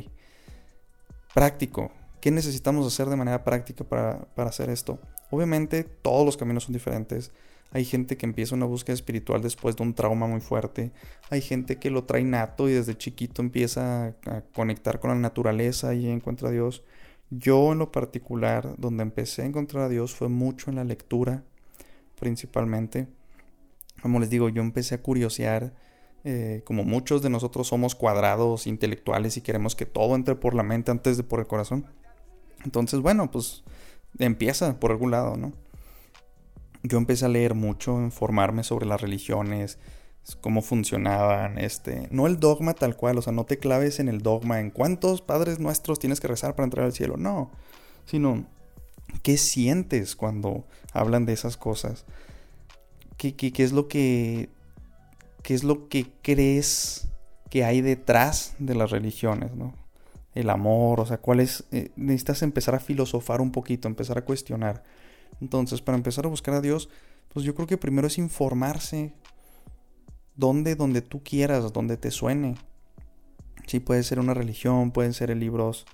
Práctico. 1.34 1.92
¿Qué 2.20 2.30
necesitamos 2.30 2.86
hacer 2.86 3.08
de 3.08 3.16
manera 3.16 3.44
práctica 3.44 3.84
para, 3.84 4.20
para 4.36 4.50
hacer 4.50 4.70
esto? 4.70 5.00
Obviamente 5.32 5.84
todos 5.84 6.24
los 6.24 6.38
caminos 6.38 6.66
son 6.66 6.74
diferentes. 6.74 7.32
Hay 7.72 7.86
gente 7.86 8.18
que 8.18 8.28
empieza 8.28 8.54
una 8.54 8.68
búsqueda 8.68 8.94
espiritual 8.94 9.42
después 9.42 9.76
de 9.76 9.82
un 9.82 9.96
trauma 9.96 10.28
muy 10.28 10.42
fuerte. 10.42 10.92
Hay 11.32 11.42
gente 11.42 11.78
que 11.78 11.90
lo 11.90 12.04
trae 12.04 12.24
nato 12.24 12.70
y 12.70 12.74
desde 12.74 12.96
chiquito 12.96 13.42
empieza 13.42 14.14
a 14.28 14.42
conectar 14.54 15.00
con 15.00 15.10
la 15.10 15.16
naturaleza 15.16 15.96
y 15.96 16.08
encuentra 16.08 16.50
a 16.50 16.52
Dios. 16.52 16.84
Yo 17.32 17.72
en 17.72 17.80
lo 17.80 17.92
particular, 17.92 18.76
donde 18.78 19.02
empecé 19.02 19.42
a 19.42 19.46
encontrar 19.46 19.86
a 19.86 19.90
Dios 19.90 20.14
fue 20.14 20.30
mucho 20.30 20.70
en 20.70 20.76
la 20.76 20.84
lectura, 20.84 21.44
principalmente. 22.20 23.08
Como 24.04 24.20
les 24.20 24.30
digo, 24.30 24.50
yo 24.50 24.62
empecé 24.62 24.94
a 24.96 25.02
curiosear 25.02 25.74
Eh, 26.24 26.62
como 26.66 26.84
muchos 26.84 27.24
de 27.24 27.32
nosotros 27.32 27.68
somos 27.68 27.96
cuadrados 27.96 28.68
intelectuales 28.68 29.38
y 29.38 29.42
queremos 29.42 29.74
que 29.74 29.88
todo 29.88 30.14
entre 30.14 30.36
por 30.36 30.54
la 30.54 30.62
mente 30.62 30.92
antes 30.92 31.18
de 31.18 31.24
por 31.24 31.40
el 31.40 31.48
corazón. 31.48 31.88
Entonces, 32.64 33.00
bueno, 33.00 33.32
pues 33.32 33.64
empieza 34.20 34.80
por 34.80 34.92
algún 34.92 35.12
lado, 35.12 35.38
¿no? 35.38 35.54
Yo 36.84 36.98
empecé 36.98 37.26
a 37.26 37.30
leer 37.30 37.54
mucho, 37.54 38.02
informarme 38.02 38.64
sobre 38.64 38.86
las 38.86 39.02
religiones, 39.02 39.78
cómo 40.40 40.62
funcionaban, 40.62 41.58
este, 41.58 42.08
no 42.12 42.28
el 42.28 42.40
dogma 42.40 42.74
tal 42.74 42.96
cual, 42.96 43.18
o 43.18 43.22
sea, 43.22 43.34
no 43.34 43.46
te 43.46 43.58
claves 43.58 44.00
en 44.00 44.08
el 44.08 44.22
dogma, 44.22 44.60
en 44.60 44.70
cuántos 44.70 45.22
padres 45.22 45.60
nuestros 45.60 46.00
tienes 46.00 46.20
que 46.20 46.28
rezar 46.28 46.56
para 46.56 46.66
entrar 46.66 46.86
al 46.86 46.94
cielo, 46.94 47.18
no, 47.18 47.52
sino 48.06 48.46
qué 49.24 49.38
sientes 49.38 50.16
cuando 50.16 50.66
hablan 50.94 51.26
de 51.26 51.34
esas 51.34 51.58
cosas, 51.58 52.06
qué, 53.18 53.36
qué, 53.36 53.64
es 53.64 53.72
lo 53.72 53.88
que, 53.88 54.50
qué 55.44 55.54
es 55.54 55.64
lo 55.64 55.90
que 55.90 56.12
crees 56.22 57.08
que 57.50 57.66
hay 57.66 57.82
detrás 57.82 58.56
de 58.60 58.76
las 58.76 58.92
religiones, 58.92 59.56
¿no? 59.56 59.81
El 60.34 60.50
amor, 60.50 61.00
o 61.00 61.06
sea, 61.06 61.18
cuál 61.18 61.42
es, 61.42 61.66
eh, 61.72 61.92
necesitas 61.96 62.42
empezar 62.42 62.76
a 62.76 62.80
filosofar 62.80 63.42
un 63.42 63.52
poquito, 63.52 63.88
empezar 63.88 64.18
a 64.18 64.26
cuestionar. 64.26 64.84
Entonces, 65.42 65.82
para 65.82 65.98
empezar 65.98 66.26
a 66.26 66.30
buscar 66.30 66.54
a 66.54 66.62
Dios, 66.62 66.90
pues 67.34 67.46
yo 67.46 67.56
creo 67.56 67.68
que 67.68 67.78
primero 67.78 68.08
es 68.08 68.18
informarse, 68.18 69.14
donde, 70.36 70.76
donde 70.76 71.02
tú 71.02 71.22
quieras, 71.24 71.72
donde 71.74 71.98
te 71.98 72.12
suene. 72.12 72.56
Sí, 73.68 73.80
puede 73.80 74.04
ser 74.04 74.20
una 74.20 74.34
religión, 74.34 74.92
pueden 74.92 75.14
ser 75.14 75.36
libros 75.36 75.86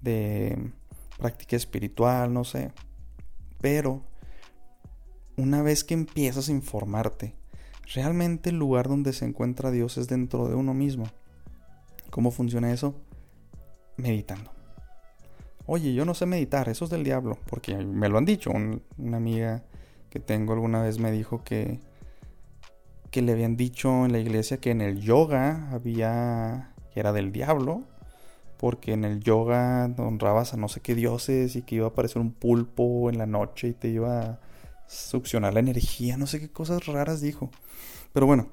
de 0.00 0.72
práctica 1.18 1.56
espiritual, 1.56 2.32
no 2.32 2.44
sé. 2.44 2.72
Pero 3.60 4.02
una 5.36 5.62
vez 5.62 5.84
que 5.84 5.94
empiezas 5.94 6.48
a 6.48 6.52
informarte, 6.52 7.34
realmente 7.94 8.50
el 8.50 8.56
lugar 8.56 8.88
donde 8.88 9.12
se 9.12 9.26
encuentra 9.26 9.70
Dios 9.70 9.98
es 9.98 10.08
dentro 10.08 10.48
de 10.48 10.54
uno 10.54 10.74
mismo. 10.74 11.04
¿Cómo 12.10 12.30
funciona 12.30 12.72
eso? 12.72 12.94
Meditando. 14.00 14.50
Oye, 15.66 15.94
yo 15.94 16.04
no 16.04 16.14
sé 16.14 16.26
meditar, 16.26 16.68
eso 16.68 16.84
es 16.84 16.90
del 16.90 17.04
diablo, 17.04 17.38
porque 17.48 17.76
me 17.76 18.08
lo 18.08 18.18
han 18.18 18.24
dicho. 18.24 18.50
una 18.50 19.16
amiga 19.16 19.62
que 20.10 20.18
tengo 20.18 20.52
alguna 20.52 20.82
vez 20.82 20.98
me 20.98 21.12
dijo 21.12 21.44
que 21.44 21.80
que 23.10 23.22
le 23.22 23.32
habían 23.32 23.56
dicho 23.56 24.04
en 24.04 24.12
la 24.12 24.18
iglesia 24.18 24.58
que 24.58 24.70
en 24.70 24.80
el 24.80 25.00
yoga 25.00 25.68
había 25.72 26.74
que 26.92 27.00
era 27.00 27.12
del 27.12 27.32
diablo 27.32 27.82
porque 28.56 28.92
en 28.92 29.04
el 29.04 29.20
yoga 29.20 29.92
honrabas 29.96 30.54
a 30.54 30.56
no 30.56 30.68
sé 30.68 30.80
qué 30.80 30.94
dioses 30.94 31.56
y 31.56 31.62
que 31.62 31.76
iba 31.76 31.86
a 31.86 31.90
aparecer 31.90 32.20
un 32.20 32.32
pulpo 32.32 33.10
en 33.10 33.18
la 33.18 33.26
noche 33.26 33.68
y 33.68 33.72
te 33.72 33.88
iba 33.88 34.20
a 34.20 34.40
succionar 34.86 35.54
la 35.54 35.60
energía, 35.60 36.16
no 36.16 36.26
sé 36.26 36.40
qué 36.40 36.50
cosas 36.50 36.84
raras 36.86 37.20
dijo. 37.20 37.50
Pero 38.12 38.26
bueno, 38.26 38.48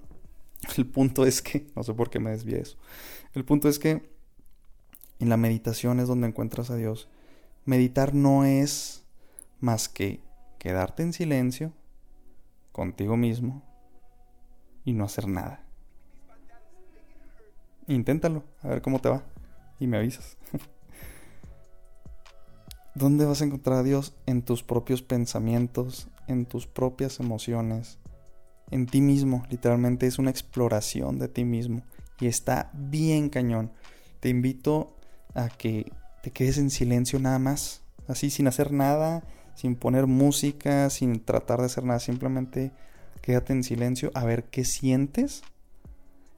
el 0.78 0.86
punto 0.86 1.26
es 1.26 1.42
que, 1.42 1.68
no 1.76 1.84
sé 1.84 1.94
por 1.94 2.10
qué 2.10 2.20
me 2.20 2.30
desvié 2.30 2.62
eso. 2.62 2.78
El 3.34 3.44
punto 3.44 3.68
es 3.68 3.80
que 3.80 4.17
en 5.20 5.30
la 5.30 5.38
meditación 5.38 6.00
es 6.00 6.08
donde 6.08 6.28
encuentras 6.28 6.70
a 6.70 6.76
Dios. 6.76 7.10
Meditar 7.66 8.14
no 8.14 8.46
es 8.46 9.04
más 9.60 9.90
que 9.90 10.22
quedarte 10.60 11.04
en 11.04 11.14
silencio 11.14 11.74
contigo 12.72 13.18
mismo 13.18 13.64
y 14.86 14.94
no 14.94 15.06
hacer 15.06 15.28
nada. 15.28 15.64
Inténtalo, 17.88 18.44
a 18.62 18.68
ver 18.68 18.82
cómo 18.82 19.00
te 19.00 19.10
va. 19.10 19.24
Y 19.80 19.88
me 19.88 19.98
avisas. 19.98 20.38
¿Dónde 22.96 23.26
vas 23.26 23.42
a 23.42 23.46
encontrar 23.46 23.78
a 23.78 23.84
Dios? 23.84 24.16
En 24.26 24.42
tus 24.42 24.64
propios 24.64 25.02
pensamientos, 25.02 26.10
en 26.28 26.46
tus 26.46 26.68
propias 26.68 27.20
emociones, 27.20 28.00
en 28.72 28.88
ti 28.88 29.02
mismo. 29.02 29.46
Literalmente 29.50 30.08
es 30.08 30.20
una 30.20 30.32
exploración 30.32 31.20
de 31.20 31.28
ti 31.28 31.46
mismo. 31.46 31.84
Y 32.20 32.28
está 32.28 32.72
bien 32.74 33.30
cañón. 33.30 33.72
Te 34.20 34.30
invito 34.30 34.97
a 35.38 35.50
que 35.50 35.92
te 36.24 36.32
quedes 36.32 36.58
en 36.58 36.70
silencio 36.70 37.20
nada 37.20 37.40
más. 37.40 37.82
Así, 38.08 38.30
sin 38.30 38.48
hacer 38.48 38.72
nada, 38.72 39.24
sin 39.56 39.76
poner 39.76 40.08
música, 40.08 40.90
sin 40.90 41.24
tratar 41.24 41.60
de 41.60 41.66
hacer 41.68 41.84
nada. 41.84 42.00
Simplemente 42.00 42.72
Quédate 43.28 43.52
en 43.52 43.66
silencio 43.66 44.10
a 44.14 44.24
ver 44.24 44.46
qué 44.46 44.64
sientes 44.64 45.44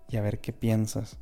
y 0.09 0.17
a 0.17 0.23
ver 0.23 0.39
qué 0.39 0.53
piensas. 0.53 1.17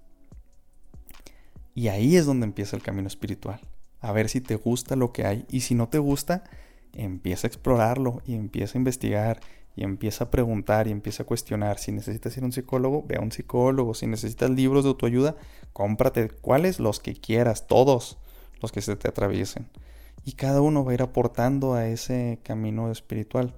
Y 1.76 1.90
ahí 1.90 2.16
es 2.16 2.26
donde 2.26 2.46
empieza 2.46 2.78
el 2.78 2.82
camino 2.82 3.10
espiritual. 3.10 3.60
A 4.00 4.14
ver 4.14 4.30
si 4.30 4.40
te 4.40 4.56
gusta 4.56 4.96
lo 4.96 5.12
que 5.12 5.26
hay 5.26 5.46
y 5.50 5.60
si 5.60 5.76
no 5.76 5.90
te 5.90 5.98
gusta, 5.98 6.46
empieza 6.94 7.48
a 7.48 7.50
explorarlo 7.50 8.22
y 8.26 8.36
empieza 8.36 8.78
a 8.78 8.80
investigar 8.80 9.42
y 9.78 9.84
empieza 9.84 10.26
a 10.26 10.32
preguntar 10.32 10.88
y 10.88 10.92
empieza 10.92 11.22
a 11.22 11.26
cuestionar. 11.28 11.78
Si 11.78 11.92
necesitas 11.92 12.36
ir 12.36 12.42
a 12.42 12.48
un 12.48 12.52
psicólogo, 12.52 13.04
ve 13.08 13.18
a 13.18 13.22
un 13.22 13.32
psicólogo. 13.32 13.94
Si 13.94 14.08
necesitas 14.08 14.50
libros 14.50 14.84
de 14.84 14.90
autoayuda, 14.90 15.36
cómprate 15.72 16.30
cuáles, 16.30 16.80
los 16.80 17.00
que 17.00 17.14
quieras, 17.14 17.68
todos 17.68 18.18
los 18.60 18.72
que 18.72 18.82
se 18.82 18.96
te 18.96 19.08
atraviesen. 19.08 19.70
Y 20.26 20.32
cada 20.32 20.62
uno 20.62 20.84
va 20.84 20.92
a 20.92 20.94
ir 20.96 21.04
aportando 21.04 21.76
a 21.76 21.88
ese 21.88 22.40
camino 22.42 22.92
espiritual. 22.92 23.54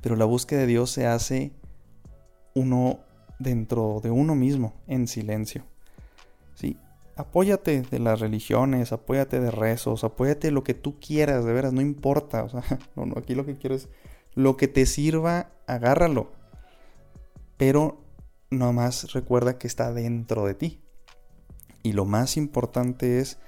Pero 0.00 0.14
la 0.14 0.24
búsqueda 0.24 0.60
de 0.60 0.66
Dios 0.68 0.90
se 0.90 1.04
hace 1.04 1.50
uno 2.54 3.00
dentro 3.40 4.00
de 4.04 4.12
uno 4.12 4.36
mismo, 4.36 4.72
en 4.86 5.08
silencio. 5.08 5.64
¿Sí? 6.54 6.76
Apóyate 7.16 7.82
de 7.82 7.98
las 7.98 8.20
religiones, 8.20 8.92
apóyate 8.92 9.40
de 9.40 9.50
rezos, 9.50 10.04
apóyate 10.04 10.46
de 10.46 10.52
lo 10.52 10.62
que 10.62 10.74
tú 10.74 11.00
quieras, 11.00 11.44
de 11.44 11.52
veras, 11.52 11.72
no 11.72 11.80
importa. 11.80 12.44
O 12.44 12.48
sea, 12.48 12.62
no, 12.94 13.04
no, 13.04 13.14
aquí 13.18 13.34
lo 13.34 13.44
que 13.44 13.56
quiero 13.56 13.74
es 13.74 13.88
lo 14.34 14.56
que 14.56 14.68
te 14.68 14.86
sirva, 14.86 15.50
agárralo. 15.66 16.32
Pero 17.56 18.02
nomás 18.50 19.12
recuerda 19.12 19.58
que 19.58 19.66
está 19.66 19.92
dentro 19.92 20.46
de 20.46 20.54
ti. 20.54 20.80
Y 21.82 21.92
lo 21.92 22.04
más 22.04 22.36
importante 22.36 23.18
es 23.18 23.38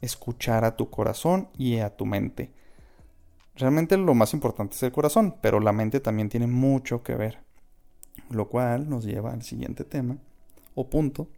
escuchar 0.00 0.64
a 0.64 0.76
tu 0.76 0.90
corazón 0.90 1.48
y 1.56 1.78
a 1.78 1.96
tu 1.96 2.06
mente. 2.06 2.52
Realmente 3.54 3.96
lo 3.96 4.14
más 4.14 4.32
importante 4.32 4.74
es 4.74 4.82
el 4.82 4.92
corazón, 4.92 5.36
pero 5.42 5.60
la 5.60 5.72
mente 5.72 6.00
también 6.00 6.28
tiene 6.28 6.46
mucho 6.46 7.02
que 7.02 7.14
ver. 7.14 7.40
Lo 8.30 8.48
cual 8.48 8.88
nos 8.88 9.04
lleva 9.04 9.32
al 9.32 9.42
siguiente 9.42 9.84
tema 9.84 10.16
o 10.74 10.88
punto, 10.88 11.28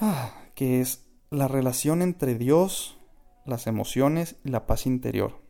ah, 0.00 0.32
que 0.54 0.80
es 0.80 1.04
la 1.30 1.48
relación 1.48 2.02
entre 2.02 2.36
Dios, 2.36 2.96
las 3.44 3.66
emociones 3.66 4.36
y 4.44 4.50
la 4.50 4.66
paz 4.66 4.86
interior. 4.86 5.45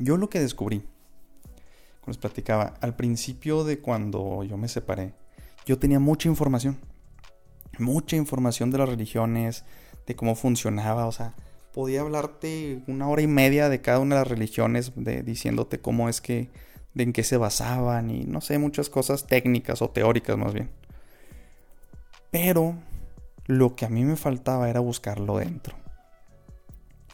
Yo 0.00 0.16
lo 0.16 0.30
que 0.30 0.40
descubrí, 0.40 0.78
como 2.00 2.12
les 2.12 2.16
platicaba, 2.16 2.74
al 2.80 2.96
principio 2.96 3.64
de 3.64 3.80
cuando 3.80 4.42
yo 4.44 4.56
me 4.56 4.66
separé, 4.66 5.12
yo 5.66 5.78
tenía 5.78 6.00
mucha 6.00 6.26
información, 6.26 6.78
mucha 7.78 8.16
información 8.16 8.70
de 8.70 8.78
las 8.78 8.88
religiones, 8.88 9.64
de 10.06 10.16
cómo 10.16 10.36
funcionaba, 10.36 11.06
o 11.06 11.12
sea, 11.12 11.34
podía 11.74 12.00
hablarte 12.00 12.82
una 12.86 13.08
hora 13.08 13.20
y 13.20 13.26
media 13.26 13.68
de 13.68 13.82
cada 13.82 13.98
una 13.98 14.14
de 14.14 14.20
las 14.22 14.28
religiones, 14.28 14.92
de, 14.96 15.22
diciéndote 15.22 15.80
cómo 15.80 16.08
es 16.08 16.22
que, 16.22 16.48
de 16.94 17.04
en 17.04 17.12
qué 17.12 17.22
se 17.22 17.36
basaban 17.36 18.10
y 18.10 18.24
no 18.24 18.40
sé, 18.40 18.58
muchas 18.58 18.88
cosas 18.88 19.26
técnicas 19.26 19.82
o 19.82 19.90
teóricas 19.90 20.38
más 20.38 20.54
bien. 20.54 20.70
Pero 22.30 22.74
lo 23.44 23.76
que 23.76 23.84
a 23.84 23.90
mí 23.90 24.02
me 24.02 24.16
faltaba 24.16 24.70
era 24.70 24.80
buscarlo 24.80 25.36
dentro. 25.36 25.76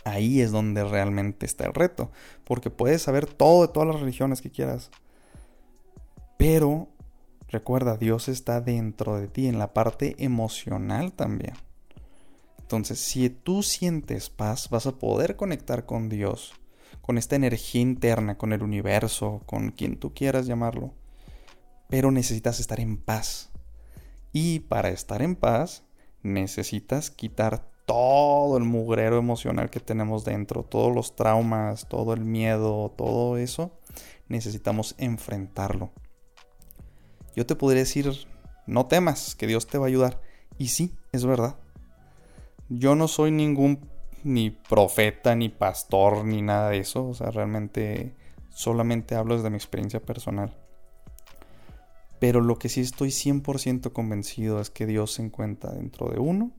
Ahí 0.07 0.41
es 0.41 0.53
donde 0.53 0.85
realmente 0.85 1.47
está 1.47 1.67
el 1.67 1.75
reto, 1.75 2.13
porque 2.45 2.71
puedes 2.71 3.03
saber 3.03 3.27
todo 3.27 3.67
de 3.67 3.73
todas 3.73 3.89
las 3.89 4.01
religiones 4.01 4.41
que 4.41 4.53
quieras. 4.53 4.93
Pero 6.37 6.87
recuerda, 7.49 7.97
Dios 7.97 8.29
está 8.29 8.61
dentro 8.61 9.19
de 9.19 9.27
ti, 9.27 9.49
en 9.49 9.59
la 9.59 9.75
parte 9.75 10.15
emocional 10.21 11.13
también. 11.13 11.55
Entonces, 12.61 13.01
si 13.01 13.29
tú 13.31 13.65
sientes 13.65 14.31
paz, 14.31 14.71
vas 14.71 14.87
a 14.87 14.97
poder 14.97 15.35
conectar 15.35 15.87
con 15.87 16.09
Dios, 16.09 16.53
con 17.03 17.19
esta 17.19 17.35
energía 17.35 17.81
interna, 17.81 18.39
con 18.39 18.53
el 18.53 18.63
universo, 18.63 19.43
con 19.45 19.73
quien 19.73 19.97
tú 19.99 20.15
quieras 20.15 20.47
llamarlo. 20.47 20.95
Pero 21.89 22.13
necesitas 22.13 22.61
estar 22.61 22.79
en 22.79 22.97
paz. 22.97 23.51
Y 24.33 24.61
para 24.61 24.91
estar 24.91 25.21
en 25.21 25.35
paz, 25.35 25.83
necesitas 26.23 27.11
quitar 27.11 27.75
todo 27.87 28.59
el 28.59 28.65
mugrero 28.65 29.17
emocional 29.17 29.71
que 29.71 29.81
tenemos 29.81 30.25
dentro, 30.25 30.65
todos 30.65 30.95
los 30.95 31.15
traumas, 31.15 31.89
todo 31.89 32.13
el 32.13 32.21
miedo, 32.21 32.93
todo 32.97 33.39
eso, 33.39 33.73
necesitamos 34.29 34.97
enfrentarlo. 34.99 35.93
Yo 37.37 37.47
te 37.47 37.55
podría 37.55 37.83
decir, 37.83 38.11
no 38.67 38.87
temas, 38.87 39.37
que 39.37 39.47
Dios 39.47 39.67
te 39.67 39.79
va 39.79 39.85
a 39.85 39.89
ayudar. 39.89 40.21
Y 40.59 40.69
sí, 40.69 40.93
es 41.13 41.25
verdad. 41.25 41.57
Yo 42.69 42.97
no 42.97 43.07
soy 43.07 43.31
ningún 43.31 43.89
ni 44.25 44.51
profeta, 44.51 45.37
ni 45.37 45.49
pastor, 45.49 46.25
ni 46.25 46.43
nada 46.43 46.71
de 46.71 46.79
eso. 46.79 47.07
O 47.07 47.15
sea, 47.15 47.31
realmente 47.31 48.15
solamente 48.51 49.15
hablo 49.15 49.37
desde 49.37 49.51
mi 49.51 49.57
experiencia 49.57 50.01
personal. 50.01 50.57
Pero 52.19 52.41
lo 52.41 52.59
que 52.59 52.69
sí 52.69 52.81
estoy 52.81 53.11
100% 53.11 53.93
convencido 53.93 54.61
es 54.61 54.71
que 54.71 54.87
Dios 54.87 55.13
se 55.13 55.23
encuentra 55.23 55.73
dentro 55.73 56.09
de 56.09 56.19
uno 56.19 56.51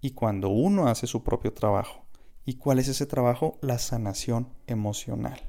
y 0.00 0.12
cuando 0.12 0.48
uno 0.48 0.88
hace 0.88 1.06
su 1.06 1.22
propio 1.22 1.52
trabajo. 1.52 2.04
¿Y 2.44 2.54
cuál 2.54 2.78
es 2.78 2.88
ese 2.88 3.06
trabajo? 3.06 3.58
La 3.60 3.78
sanación 3.78 4.48
emocional. 4.66 5.40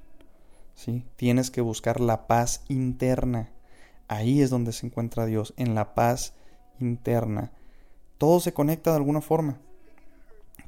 ¿Sí? 0.76 1.06
Tienes 1.16 1.52
que 1.52 1.62
buscar 1.62 2.00
la 2.00 2.28
paz 2.28 2.64
interna. 2.68 3.52
Ahí 4.08 4.42
es 4.42 4.50
donde 4.50 4.74
se 4.74 4.88
encuentra 4.88 5.26
Dios, 5.26 5.54
en 5.58 5.76
la 5.76 5.94
paz 5.94 6.34
interna. 6.80 7.52
Todo 8.18 8.40
se 8.40 8.54
conecta 8.54 8.92
de 8.92 8.98
alguna 8.98 9.22
forma. 9.22 9.60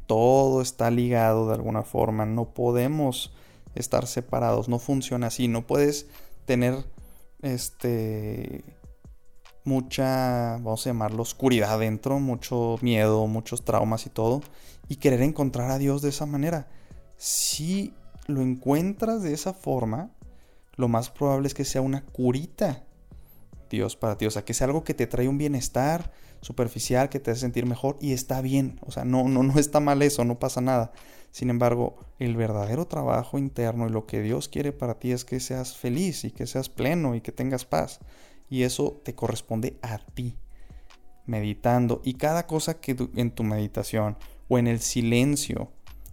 Todo 0.07 0.61
está 0.61 0.91
ligado 0.91 1.47
de 1.47 1.55
alguna 1.55 1.83
forma. 1.83 2.25
No 2.25 2.53
podemos 2.53 3.33
estar 3.75 4.07
separados. 4.07 4.69
No 4.69 4.79
funciona 4.79 5.27
así. 5.27 5.47
No 5.47 5.67
puedes 5.67 6.07
tener 6.45 6.85
este 7.41 8.63
mucha, 9.63 10.57
vamos 10.57 10.85
a 10.85 10.89
llamarlo, 10.89 11.21
oscuridad 11.21 11.79
dentro, 11.79 12.19
mucho 12.19 12.77
miedo, 12.81 13.27
muchos 13.27 13.63
traumas 13.63 14.05
y 14.05 14.09
todo, 14.09 14.41
y 14.87 14.97
querer 14.97 15.21
encontrar 15.21 15.71
a 15.71 15.77
Dios 15.77 16.01
de 16.01 16.09
esa 16.09 16.25
manera. 16.25 16.67
Si 17.17 17.93
lo 18.27 18.41
encuentras 18.41 19.23
de 19.23 19.33
esa 19.33 19.53
forma, 19.53 20.11
lo 20.75 20.87
más 20.87 21.09
probable 21.09 21.47
es 21.47 21.53
que 21.53 21.65
sea 21.65 21.81
una 21.81 22.03
curita 22.05 22.83
Dios 23.69 23.95
para 23.95 24.17
ti, 24.17 24.25
o 24.25 24.31
sea, 24.31 24.43
que 24.43 24.53
sea 24.53 24.67
algo 24.67 24.83
que 24.83 24.93
te 24.93 25.07
trae 25.07 25.27
un 25.27 25.37
bienestar 25.37 26.11
superficial, 26.41 27.09
que 27.09 27.19
te 27.19 27.31
hace 27.31 27.41
sentir 27.41 27.65
mejor 27.65 27.97
y 28.01 28.13
está 28.13 28.41
bien, 28.41 28.79
o 28.85 28.91
sea, 28.91 29.05
no, 29.05 29.27
no, 29.27 29.43
no 29.43 29.57
está 29.59 29.79
mal 29.79 30.01
eso, 30.01 30.25
no 30.25 30.39
pasa 30.39 30.61
nada. 30.61 30.91
Sin 31.31 31.49
embargo, 31.49 31.95
el 32.19 32.35
verdadero 32.35 32.85
trabajo 32.85 33.37
interno 33.37 33.87
y 33.87 33.91
lo 33.91 34.05
que 34.05 34.21
Dios 34.21 34.49
quiere 34.49 34.73
para 34.73 34.99
ti 34.99 35.13
es 35.13 35.23
que 35.23 35.39
seas 35.39 35.77
feliz 35.77 36.25
y 36.25 36.31
que 36.31 36.45
seas 36.45 36.67
pleno 36.67 37.15
y 37.15 37.21
que 37.21 37.31
tengas 37.31 37.63
paz. 37.63 37.99
Y 38.51 38.63
eso 38.63 39.01
te 39.03 39.15
corresponde 39.15 39.79
a 39.81 39.97
ti, 39.97 40.35
meditando. 41.25 42.01
Y 42.03 42.15
cada 42.15 42.45
cosa 42.45 42.79
que 42.79 42.95
en 43.15 43.31
tu 43.31 43.43
meditación 43.43 44.17
o 44.47 44.59
en 44.59 44.67
el 44.67 44.81
silencio 44.81 45.71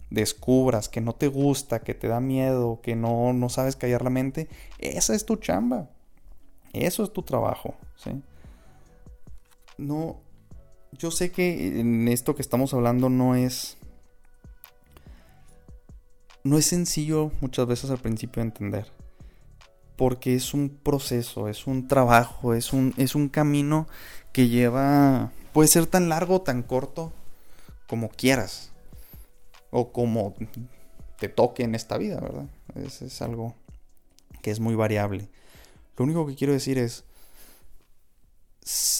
descubras 0.09 0.89
que 0.89 1.01
no 1.01 1.13
te 1.13 1.27
gusta, 1.27 1.81
que 1.81 1.93
te 1.93 2.07
da 2.07 2.21
miedo, 2.21 2.79
que 2.81 2.95
no, 2.95 3.33
no 3.33 3.49
sabes 3.49 3.75
callar 3.75 4.03
la 4.03 4.09
mente, 4.09 4.47
esa 4.79 5.13
es 5.13 5.25
tu 5.25 5.35
chamba. 5.35 5.89
Eso 6.73 7.03
es 7.03 7.11
tu 7.11 7.23
trabajo, 7.23 7.75
¿sí? 7.97 8.23
No, 9.77 10.21
yo 10.93 11.11
sé 11.11 11.31
que 11.31 11.79
en 11.79 12.07
esto 12.07 12.35
que 12.35 12.41
estamos 12.41 12.73
hablando 12.73 13.09
no 13.09 13.35
es 13.35 13.77
no 16.43 16.57
es 16.57 16.67
sencillo 16.67 17.31
muchas 17.41 17.67
veces 17.67 17.91
al 17.91 17.97
principio 17.97 18.41
entender. 18.41 18.98
Porque 19.99 20.33
es 20.33 20.53
un 20.53 20.69
proceso, 20.69 21.49
es 21.49 21.67
un 21.67 21.89
trabajo, 21.89 22.53
es 22.53 22.71
un, 22.71 22.93
es 22.95 23.15
un 23.15 23.27
camino 23.27 23.85
que 24.31 24.47
lleva. 24.47 25.33
puede 25.51 25.67
ser 25.67 25.87
tan 25.87 26.07
largo 26.07 26.35
o 26.35 26.41
tan 26.41 26.63
corto 26.63 27.11
como 27.85 28.07
quieras. 28.07 28.71
O 29.71 29.91
como 29.91 30.35
te 31.19 31.27
toque 31.27 31.63
en 31.63 31.75
esta 31.75 31.97
vida, 31.97 32.17
¿verdad? 32.21 32.47
Es, 32.75 33.01
es 33.01 33.21
algo 33.21 33.55
que 34.41 34.51
es 34.51 34.61
muy 34.61 34.75
variable. 34.75 35.27
Lo 35.97 36.05
único 36.05 36.25
que 36.25 36.35
quiero 36.35 36.53
decir 36.53 36.77
es. 36.77 37.03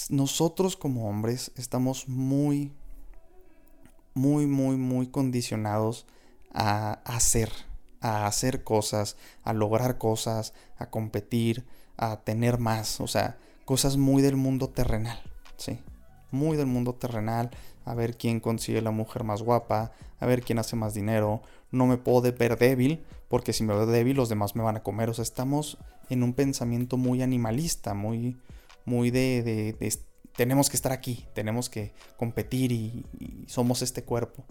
Nosotros 0.09 0.75
como 0.75 1.07
hombres 1.07 1.53
estamos 1.55 2.09
muy, 2.09 2.73
muy, 4.15 4.47
muy, 4.47 4.75
muy 4.75 5.07
condicionados 5.07 6.05
a 6.53 6.99
hacer, 7.05 7.49
a 8.01 8.27
hacer 8.27 8.63
cosas, 8.63 9.17
a 9.43 9.53
lograr 9.53 9.97
cosas, 9.97 10.53
a 10.77 10.89
competir, 10.89 11.65
a 11.97 12.21
tener 12.21 12.59
más, 12.59 13.01
o 13.01 13.07
sea, 13.07 13.37
cosas 13.65 13.97
muy 13.97 14.21
del 14.21 14.35
mundo 14.35 14.69
terrenal, 14.69 15.21
¿sí? 15.57 15.79
Muy 16.31 16.57
del 16.57 16.67
mundo 16.67 16.93
terrenal, 16.93 17.49
a 17.85 17.93
ver 17.93 18.17
quién 18.17 18.39
consigue 18.39 18.81
la 18.81 18.91
mujer 18.91 19.23
más 19.23 19.41
guapa, 19.41 19.91
a 20.19 20.25
ver 20.25 20.41
quién 20.41 20.59
hace 20.59 20.75
más 20.75 20.93
dinero, 20.93 21.41
no 21.71 21.87
me 21.87 21.97
puedo 21.97 22.21
ver 22.21 22.57
débil, 22.57 23.03
porque 23.27 23.53
si 23.53 23.63
me 23.63 23.73
veo 23.73 23.85
débil 23.85 24.15
los 24.15 24.29
demás 24.29 24.55
me 24.55 24.63
van 24.63 24.77
a 24.77 24.83
comer, 24.83 25.09
o 25.09 25.13
sea, 25.13 25.23
estamos 25.23 25.77
en 26.09 26.23
un 26.23 26.33
pensamiento 26.33 26.97
muy 26.97 27.21
animalista, 27.21 27.93
muy, 27.93 28.37
muy 28.85 29.11
de, 29.11 29.43
de, 29.43 29.99
tenemos 30.35 30.69
que 30.69 30.77
estar 30.77 30.91
aquí, 30.91 31.25
tenemos 31.33 31.69
que 31.69 31.93
competir 32.17 32.71
y 32.71 33.05
somos 33.47 33.81
este 33.81 34.03
cuerpo. 34.03 34.45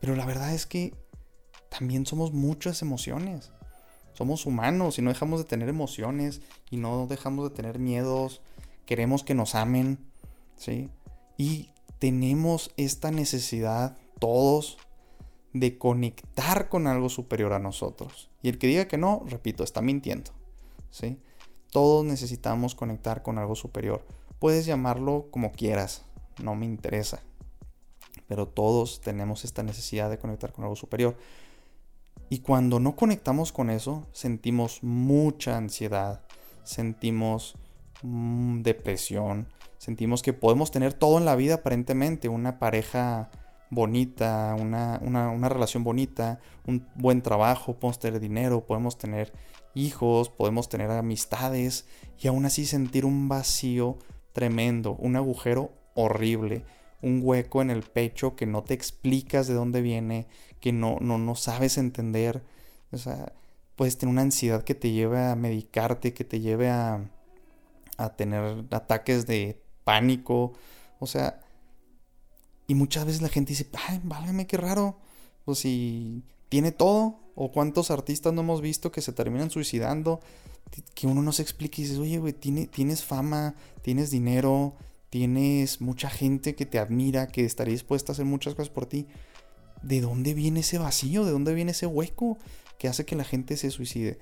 Pero 0.00 0.14
la 0.14 0.26
verdad 0.26 0.54
es 0.54 0.66
que 0.66 0.94
también 1.68 2.06
somos 2.06 2.32
muchas 2.32 2.82
emociones. 2.82 3.52
Somos 4.12 4.46
humanos 4.46 4.98
y 4.98 5.02
no 5.02 5.10
dejamos 5.10 5.40
de 5.40 5.44
tener 5.44 5.68
emociones 5.68 6.40
y 6.70 6.78
no 6.78 7.06
dejamos 7.06 7.50
de 7.50 7.54
tener 7.54 7.78
miedos. 7.78 8.40
Queremos 8.86 9.22
que 9.22 9.34
nos 9.34 9.54
amen, 9.54 9.98
¿sí? 10.56 10.88
Y 11.36 11.70
tenemos 11.98 12.72
esta 12.76 13.10
necesidad 13.10 13.98
todos 14.18 14.78
de 15.52 15.76
conectar 15.76 16.68
con 16.68 16.86
algo 16.86 17.08
superior 17.08 17.52
a 17.52 17.58
nosotros. 17.58 18.30
Y 18.42 18.48
el 18.48 18.58
que 18.58 18.68
diga 18.68 18.88
que 18.88 18.96
no, 18.96 19.22
repito, 19.26 19.64
está 19.64 19.82
mintiendo, 19.82 20.30
¿sí? 20.90 21.18
Todos 21.70 22.04
necesitamos 22.04 22.74
conectar 22.74 23.22
con 23.22 23.38
algo 23.38 23.54
superior. 23.54 24.06
Puedes 24.38 24.64
llamarlo 24.64 25.28
como 25.30 25.52
quieras, 25.52 26.04
no 26.42 26.54
me 26.54 26.64
interesa 26.64 27.20
pero 28.28 28.46
todos 28.46 29.00
tenemos 29.00 29.44
esta 29.44 29.62
necesidad 29.62 30.10
de 30.10 30.18
conectar 30.18 30.52
con 30.52 30.64
algo 30.64 30.76
superior. 30.76 31.16
Y 32.28 32.40
cuando 32.40 32.80
no 32.80 32.96
conectamos 32.96 33.52
con 33.52 33.70
eso, 33.70 34.06
sentimos 34.12 34.82
mucha 34.82 35.56
ansiedad, 35.56 36.22
sentimos 36.64 37.54
mm, 38.02 38.62
depresión, 38.62 39.48
sentimos 39.78 40.22
que 40.22 40.32
podemos 40.32 40.70
tener 40.70 40.92
todo 40.92 41.18
en 41.18 41.24
la 41.24 41.36
vida 41.36 41.54
aparentemente, 41.54 42.28
una 42.28 42.58
pareja 42.58 43.30
bonita, 43.70 44.56
una, 44.58 45.00
una, 45.02 45.48
relación 45.48 45.84
bonita, 45.84 46.40
un 46.66 46.86
buen 46.94 47.22
trabajo, 47.22 47.74
podemos 47.74 47.98
tener 47.98 48.20
dinero, 48.20 48.64
podemos 48.66 48.98
tener 48.98 49.32
hijos, 49.74 50.28
podemos 50.28 50.68
tener 50.68 50.90
amistades 50.90 51.86
y 52.18 52.28
aún 52.28 52.46
así 52.46 52.64
sentir 52.64 53.04
un 53.04 53.28
vacío 53.28 53.98
tremendo, 54.32 54.96
un 54.98 55.16
agujero 55.16 55.70
horrible, 55.94 56.64
un 57.02 57.20
hueco 57.22 57.62
en 57.62 57.70
el 57.70 57.82
pecho 57.82 58.36
que 58.36 58.46
no 58.46 58.62
te 58.62 58.74
explicas 58.74 59.46
de 59.46 59.54
dónde 59.54 59.82
viene, 59.82 60.26
que 60.66 60.72
no, 60.72 60.98
no, 61.00 61.16
no 61.16 61.36
sabes 61.36 61.78
entender. 61.78 62.42
O 62.90 62.98
sea, 62.98 63.32
puedes 63.76 63.98
tener 63.98 64.12
una 64.12 64.22
ansiedad 64.22 64.64
que 64.64 64.74
te 64.74 64.90
lleve 64.90 65.24
a 65.24 65.36
medicarte, 65.36 66.12
que 66.12 66.24
te 66.24 66.40
lleve 66.40 66.70
a, 66.70 67.08
a 67.98 68.16
tener 68.16 68.64
ataques 68.72 69.28
de 69.28 69.62
pánico. 69.84 70.54
O 70.98 71.06
sea, 71.06 71.38
y 72.66 72.74
muchas 72.74 73.06
veces 73.06 73.22
la 73.22 73.28
gente 73.28 73.50
dice, 73.50 73.68
ay, 73.86 74.00
válgame, 74.02 74.48
qué 74.48 74.56
raro. 74.56 74.98
Pues 75.44 75.60
si 75.60 76.24
tiene 76.48 76.72
todo, 76.72 77.20
o 77.36 77.52
cuántos 77.52 77.92
artistas 77.92 78.32
no 78.32 78.40
hemos 78.40 78.60
visto 78.60 78.90
que 78.90 79.02
se 79.02 79.12
terminan 79.12 79.50
suicidando, 79.50 80.18
que 80.96 81.06
uno 81.06 81.22
no 81.22 81.30
se 81.30 81.42
explica 81.42 81.76
y 81.80 81.84
dices, 81.84 81.98
oye, 81.98 82.18
güey, 82.18 82.32
tienes 82.32 83.04
fama, 83.04 83.54
tienes 83.82 84.10
dinero, 84.10 84.74
tienes 85.10 85.80
mucha 85.80 86.10
gente 86.10 86.56
que 86.56 86.66
te 86.66 86.80
admira, 86.80 87.28
que 87.28 87.44
estaría 87.44 87.70
dispuesta 87.70 88.10
a 88.10 88.14
hacer 88.14 88.24
muchas 88.24 88.56
cosas 88.56 88.70
por 88.70 88.86
ti. 88.86 89.06
¿De 89.82 90.00
dónde 90.00 90.34
viene 90.34 90.60
ese 90.60 90.78
vacío? 90.78 91.24
¿De 91.24 91.32
dónde 91.32 91.54
viene 91.54 91.72
ese 91.72 91.86
hueco 91.86 92.38
que 92.78 92.88
hace 92.88 93.04
que 93.04 93.16
la 93.16 93.24
gente 93.24 93.56
se 93.56 93.70
suicide? 93.70 94.18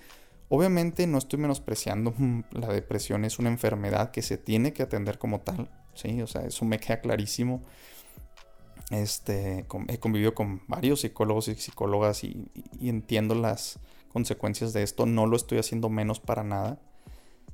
Obviamente 0.48 1.06
no 1.06 1.18
estoy 1.18 1.38
menospreciando, 1.38 2.14
la 2.52 2.68
depresión 2.68 3.24
es 3.24 3.38
una 3.38 3.48
enfermedad 3.48 4.10
que 4.10 4.22
se 4.22 4.36
tiene 4.36 4.72
que 4.72 4.82
atender 4.82 5.18
como 5.18 5.40
tal, 5.40 5.70
¿sí? 5.94 6.20
O 6.20 6.26
sea, 6.26 6.42
eso 6.42 6.64
me 6.64 6.78
queda 6.78 7.00
clarísimo. 7.00 7.62
Este, 8.90 9.66
he 9.88 9.98
convivido 9.98 10.34
con 10.34 10.62
varios 10.68 11.00
psicólogos 11.00 11.48
y 11.48 11.54
psicólogas 11.54 12.22
y 12.22 12.50
entiendo 12.82 13.34
las 13.34 13.80
consecuencias 14.14 14.72
de 14.72 14.84
esto, 14.84 15.06
no 15.06 15.26
lo 15.26 15.36
estoy 15.36 15.58
haciendo 15.58 15.88
menos 15.88 16.20
para 16.20 16.44
nada. 16.44 16.78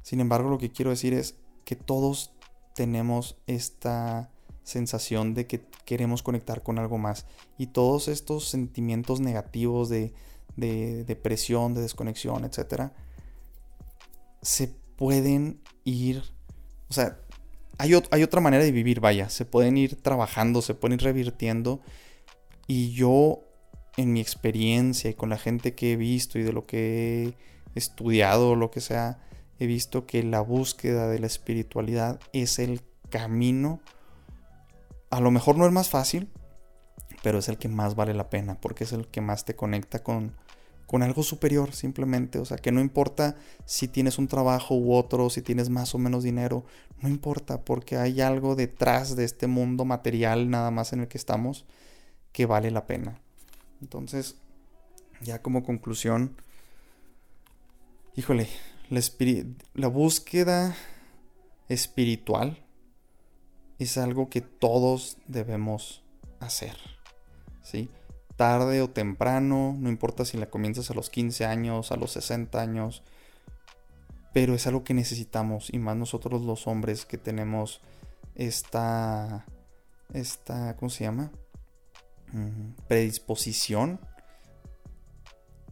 Sin 0.02 0.20
embargo, 0.20 0.50
lo 0.50 0.58
que 0.58 0.70
quiero 0.70 0.90
decir 0.90 1.14
es 1.14 1.36
que 1.64 1.74
todos 1.74 2.32
tenemos 2.74 3.38
esta 3.46 4.30
sensación 4.62 5.34
de 5.34 5.46
que 5.46 5.62
queremos 5.84 6.22
conectar 6.22 6.62
con 6.62 6.78
algo 6.78 6.98
más. 6.98 7.26
Y 7.58 7.68
todos 7.68 8.08
estos 8.08 8.48
sentimientos 8.48 9.20
negativos 9.20 9.88
de, 9.88 10.12
depresión, 10.56 11.74
de 11.74 11.82
desconexión, 11.82 12.44
etc., 12.44 12.90
se 14.42 14.68
pueden 14.96 15.60
ir, 15.84 16.22
o 16.88 16.94
sea, 16.94 17.18
hay, 17.78 17.92
hay, 18.10 18.22
otra 18.22 18.40
manera 18.40 18.62
de 18.62 18.72
vivir, 18.72 19.00
vaya, 19.00 19.28
se 19.28 19.44
pueden 19.44 19.76
ir 19.76 19.96
trabajando, 19.96 20.62
se 20.62 20.74
pueden 20.74 20.98
ir 20.98 21.04
revirtiendo. 21.04 21.80
Y 22.66 22.92
yo, 22.92 23.40
en 23.96 24.12
mi 24.12 24.20
experiencia 24.20 25.10
y 25.10 25.14
con 25.14 25.28
la 25.30 25.38
gente 25.38 25.74
que 25.74 25.92
he 25.92 25.96
visto 25.96 26.38
y 26.38 26.42
de 26.42 26.52
lo 26.52 26.66
que 26.66 27.34
he 27.74 27.78
estudiado, 27.78 28.54
lo 28.54 28.70
que 28.70 28.80
sea, 28.80 29.18
he 29.58 29.66
visto 29.66 30.06
que 30.06 30.22
la 30.22 30.40
búsqueda 30.40 31.08
de 31.08 31.18
la 31.18 31.26
espiritualidad 31.26 32.18
es 32.32 32.58
el 32.58 32.82
camino. 33.10 33.80
A 35.10 35.20
lo 35.20 35.30
mejor 35.30 35.56
no 35.56 35.66
es 35.66 35.72
más 35.72 35.88
fácil, 35.88 36.30
pero 37.22 37.38
es 37.38 37.48
el 37.48 37.58
que 37.58 37.68
más 37.68 37.94
vale 37.94 38.14
la 38.14 38.30
pena, 38.30 38.60
porque 38.60 38.84
es 38.84 38.92
el 38.92 39.08
que 39.08 39.20
más 39.20 39.44
te 39.44 39.56
conecta 39.56 40.02
con, 40.02 40.36
con 40.86 41.02
algo 41.02 41.22
superior 41.22 41.72
simplemente. 41.72 42.38
O 42.38 42.44
sea, 42.44 42.56
que 42.56 42.72
no 42.72 42.80
importa 42.80 43.36
si 43.64 43.88
tienes 43.88 44.18
un 44.18 44.28
trabajo 44.28 44.74
u 44.74 44.94
otro, 44.94 45.30
si 45.30 45.42
tienes 45.42 45.68
más 45.68 45.94
o 45.94 45.98
menos 45.98 46.22
dinero, 46.22 46.64
no 47.00 47.08
importa, 47.08 47.64
porque 47.64 47.96
hay 47.96 48.20
algo 48.20 48.54
detrás 48.56 49.16
de 49.16 49.24
este 49.24 49.46
mundo 49.46 49.84
material 49.84 50.50
nada 50.50 50.70
más 50.70 50.92
en 50.92 51.00
el 51.00 51.08
que 51.08 51.18
estamos 51.18 51.66
que 52.32 52.46
vale 52.46 52.70
la 52.70 52.86
pena. 52.86 53.20
Entonces, 53.80 54.36
ya 55.20 55.42
como 55.42 55.62
conclusión, 55.62 56.36
híjole, 58.16 58.48
la, 58.88 59.00
la 59.74 59.88
búsqueda 59.88 60.74
espiritual 61.68 62.58
es 63.80 63.96
algo 63.98 64.28
que 64.28 64.42
todos 64.42 65.16
debemos 65.26 66.02
hacer. 66.38 66.76
¿sí? 67.62 67.88
Tarde 68.36 68.82
o 68.82 68.90
temprano, 68.90 69.74
no 69.78 69.88
importa 69.88 70.24
si 70.24 70.36
la 70.36 70.50
comienzas 70.50 70.90
a 70.90 70.94
los 70.94 71.10
15 71.10 71.46
años, 71.46 71.90
a 71.90 71.96
los 71.96 72.12
60 72.12 72.60
años, 72.60 73.02
pero 74.32 74.54
es 74.54 74.66
algo 74.66 74.84
que 74.84 74.94
necesitamos 74.94 75.72
y 75.72 75.78
más 75.78 75.96
nosotros 75.96 76.42
los 76.42 76.66
hombres 76.66 77.06
que 77.06 77.18
tenemos 77.18 77.80
esta, 78.34 79.46
esta 80.12 80.76
¿cómo 80.76 80.90
se 80.90 81.04
llama? 81.04 81.32
Mm, 82.32 82.72
predisposición 82.86 83.98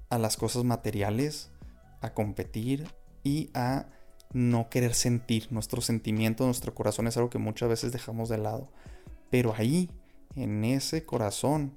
a 0.08 0.18
las 0.18 0.36
cosas 0.36 0.64
materiales, 0.64 1.50
a 2.00 2.14
competir 2.14 2.88
y 3.22 3.50
a 3.54 3.86
no 4.32 4.68
querer 4.68 4.94
sentir. 4.94 5.48
Nuestro 5.50 5.80
sentimiento, 5.80 6.44
nuestro 6.44 6.74
corazón 6.74 7.06
es 7.06 7.16
algo 7.16 7.30
que 7.30 7.38
muchas 7.38 7.68
veces 7.68 7.92
dejamos 7.92 8.28
de 8.28 8.38
lado. 8.38 8.68
Pero 9.30 9.54
ahí, 9.56 9.90
en 10.36 10.64
ese 10.64 11.04
corazón, 11.04 11.72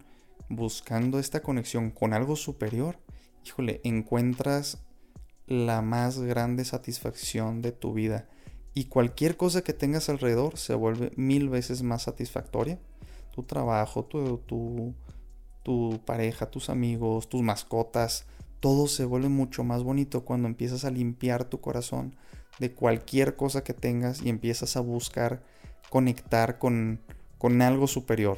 buscando 0.49 1.19
esta 1.19 1.41
conexión 1.41 1.91
con 1.91 2.13
algo 2.13 2.35
superior, 2.35 2.99
híjole, 3.45 3.81
encuentras 3.83 4.79
la 5.47 5.81
más 5.81 6.19
grande 6.19 6.65
satisfacción 6.65 7.61
de 7.61 7.71
tu 7.71 7.93
vida. 7.93 8.27
Y 8.73 8.85
cualquier 8.85 9.35
cosa 9.35 9.63
que 9.63 9.73
tengas 9.73 10.09
alrededor 10.09 10.57
se 10.57 10.75
vuelve 10.75 11.11
mil 11.17 11.49
veces 11.49 11.83
más 11.83 12.03
satisfactoria. 12.03 12.79
Tu 13.33 13.43
trabajo, 13.43 14.05
tu, 14.05 14.37
tu, 14.39 14.93
tu 15.63 15.99
pareja, 16.05 16.49
tus 16.49 16.69
amigos, 16.69 17.27
tus 17.27 17.41
mascotas, 17.41 18.25
todo 18.61 18.87
se 18.87 19.05
vuelve 19.05 19.27
mucho 19.27 19.63
más 19.63 19.83
bonito 19.83 20.23
cuando 20.23 20.47
empiezas 20.47 20.85
a 20.85 20.91
limpiar 20.91 21.43
tu 21.45 21.59
corazón 21.59 22.15
de 22.59 22.73
cualquier 22.73 23.35
cosa 23.35 23.63
que 23.63 23.73
tengas 23.73 24.21
y 24.21 24.29
empiezas 24.29 24.77
a 24.77 24.81
buscar 24.81 25.43
conectar 25.89 26.59
con, 26.59 27.01
con 27.37 27.61
algo 27.61 27.87
superior. 27.87 28.37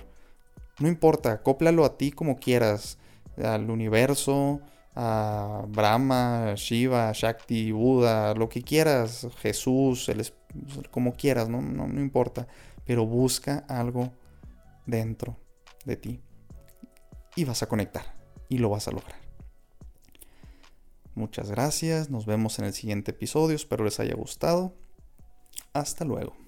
No 0.80 0.88
importa, 0.88 1.34
acóplalo 1.34 1.86
a 1.86 1.98
ti 1.98 2.12
como 2.12 2.40
quieras, 2.40 2.98
al 3.38 3.70
universo, 3.70 4.62
a 4.96 5.66
Brahma, 5.68 6.54
Shiva, 6.56 7.12
Shakti, 7.14 7.72
Buda, 7.72 8.34
lo 8.34 8.48
que 8.48 8.62
quieras, 8.62 9.28
Jesús, 9.40 10.08
el, 10.08 10.26
como 10.90 11.14
quieras, 11.14 11.50
no, 11.50 11.62
no, 11.62 11.88
no 11.88 12.00
importa, 12.00 12.48
pero 12.86 13.06
busca 13.06 13.66
algo 13.68 14.12
dentro 14.86 15.38
de 15.86 15.98
ti 15.98 16.22
y 17.36 17.44
vas 17.44 17.62
a 17.62 17.68
conectar 17.68 18.16
y 18.48 18.58
lo 18.58 18.70
vas 18.70 18.88
a 18.88 18.92
lograr. 18.92 19.23
Muchas 21.16 21.52
gracias, 21.52 22.10
nos 22.10 22.26
vemos 22.26 22.58
en 22.60 22.66
el 22.66 22.74
siguiente 22.74 23.12
episodio, 23.12 23.56
espero 23.56 23.86
les 23.86 24.00
haya 24.00 24.16
gustado. 24.16 24.76
Hasta 25.74 26.06
luego. 26.06 26.43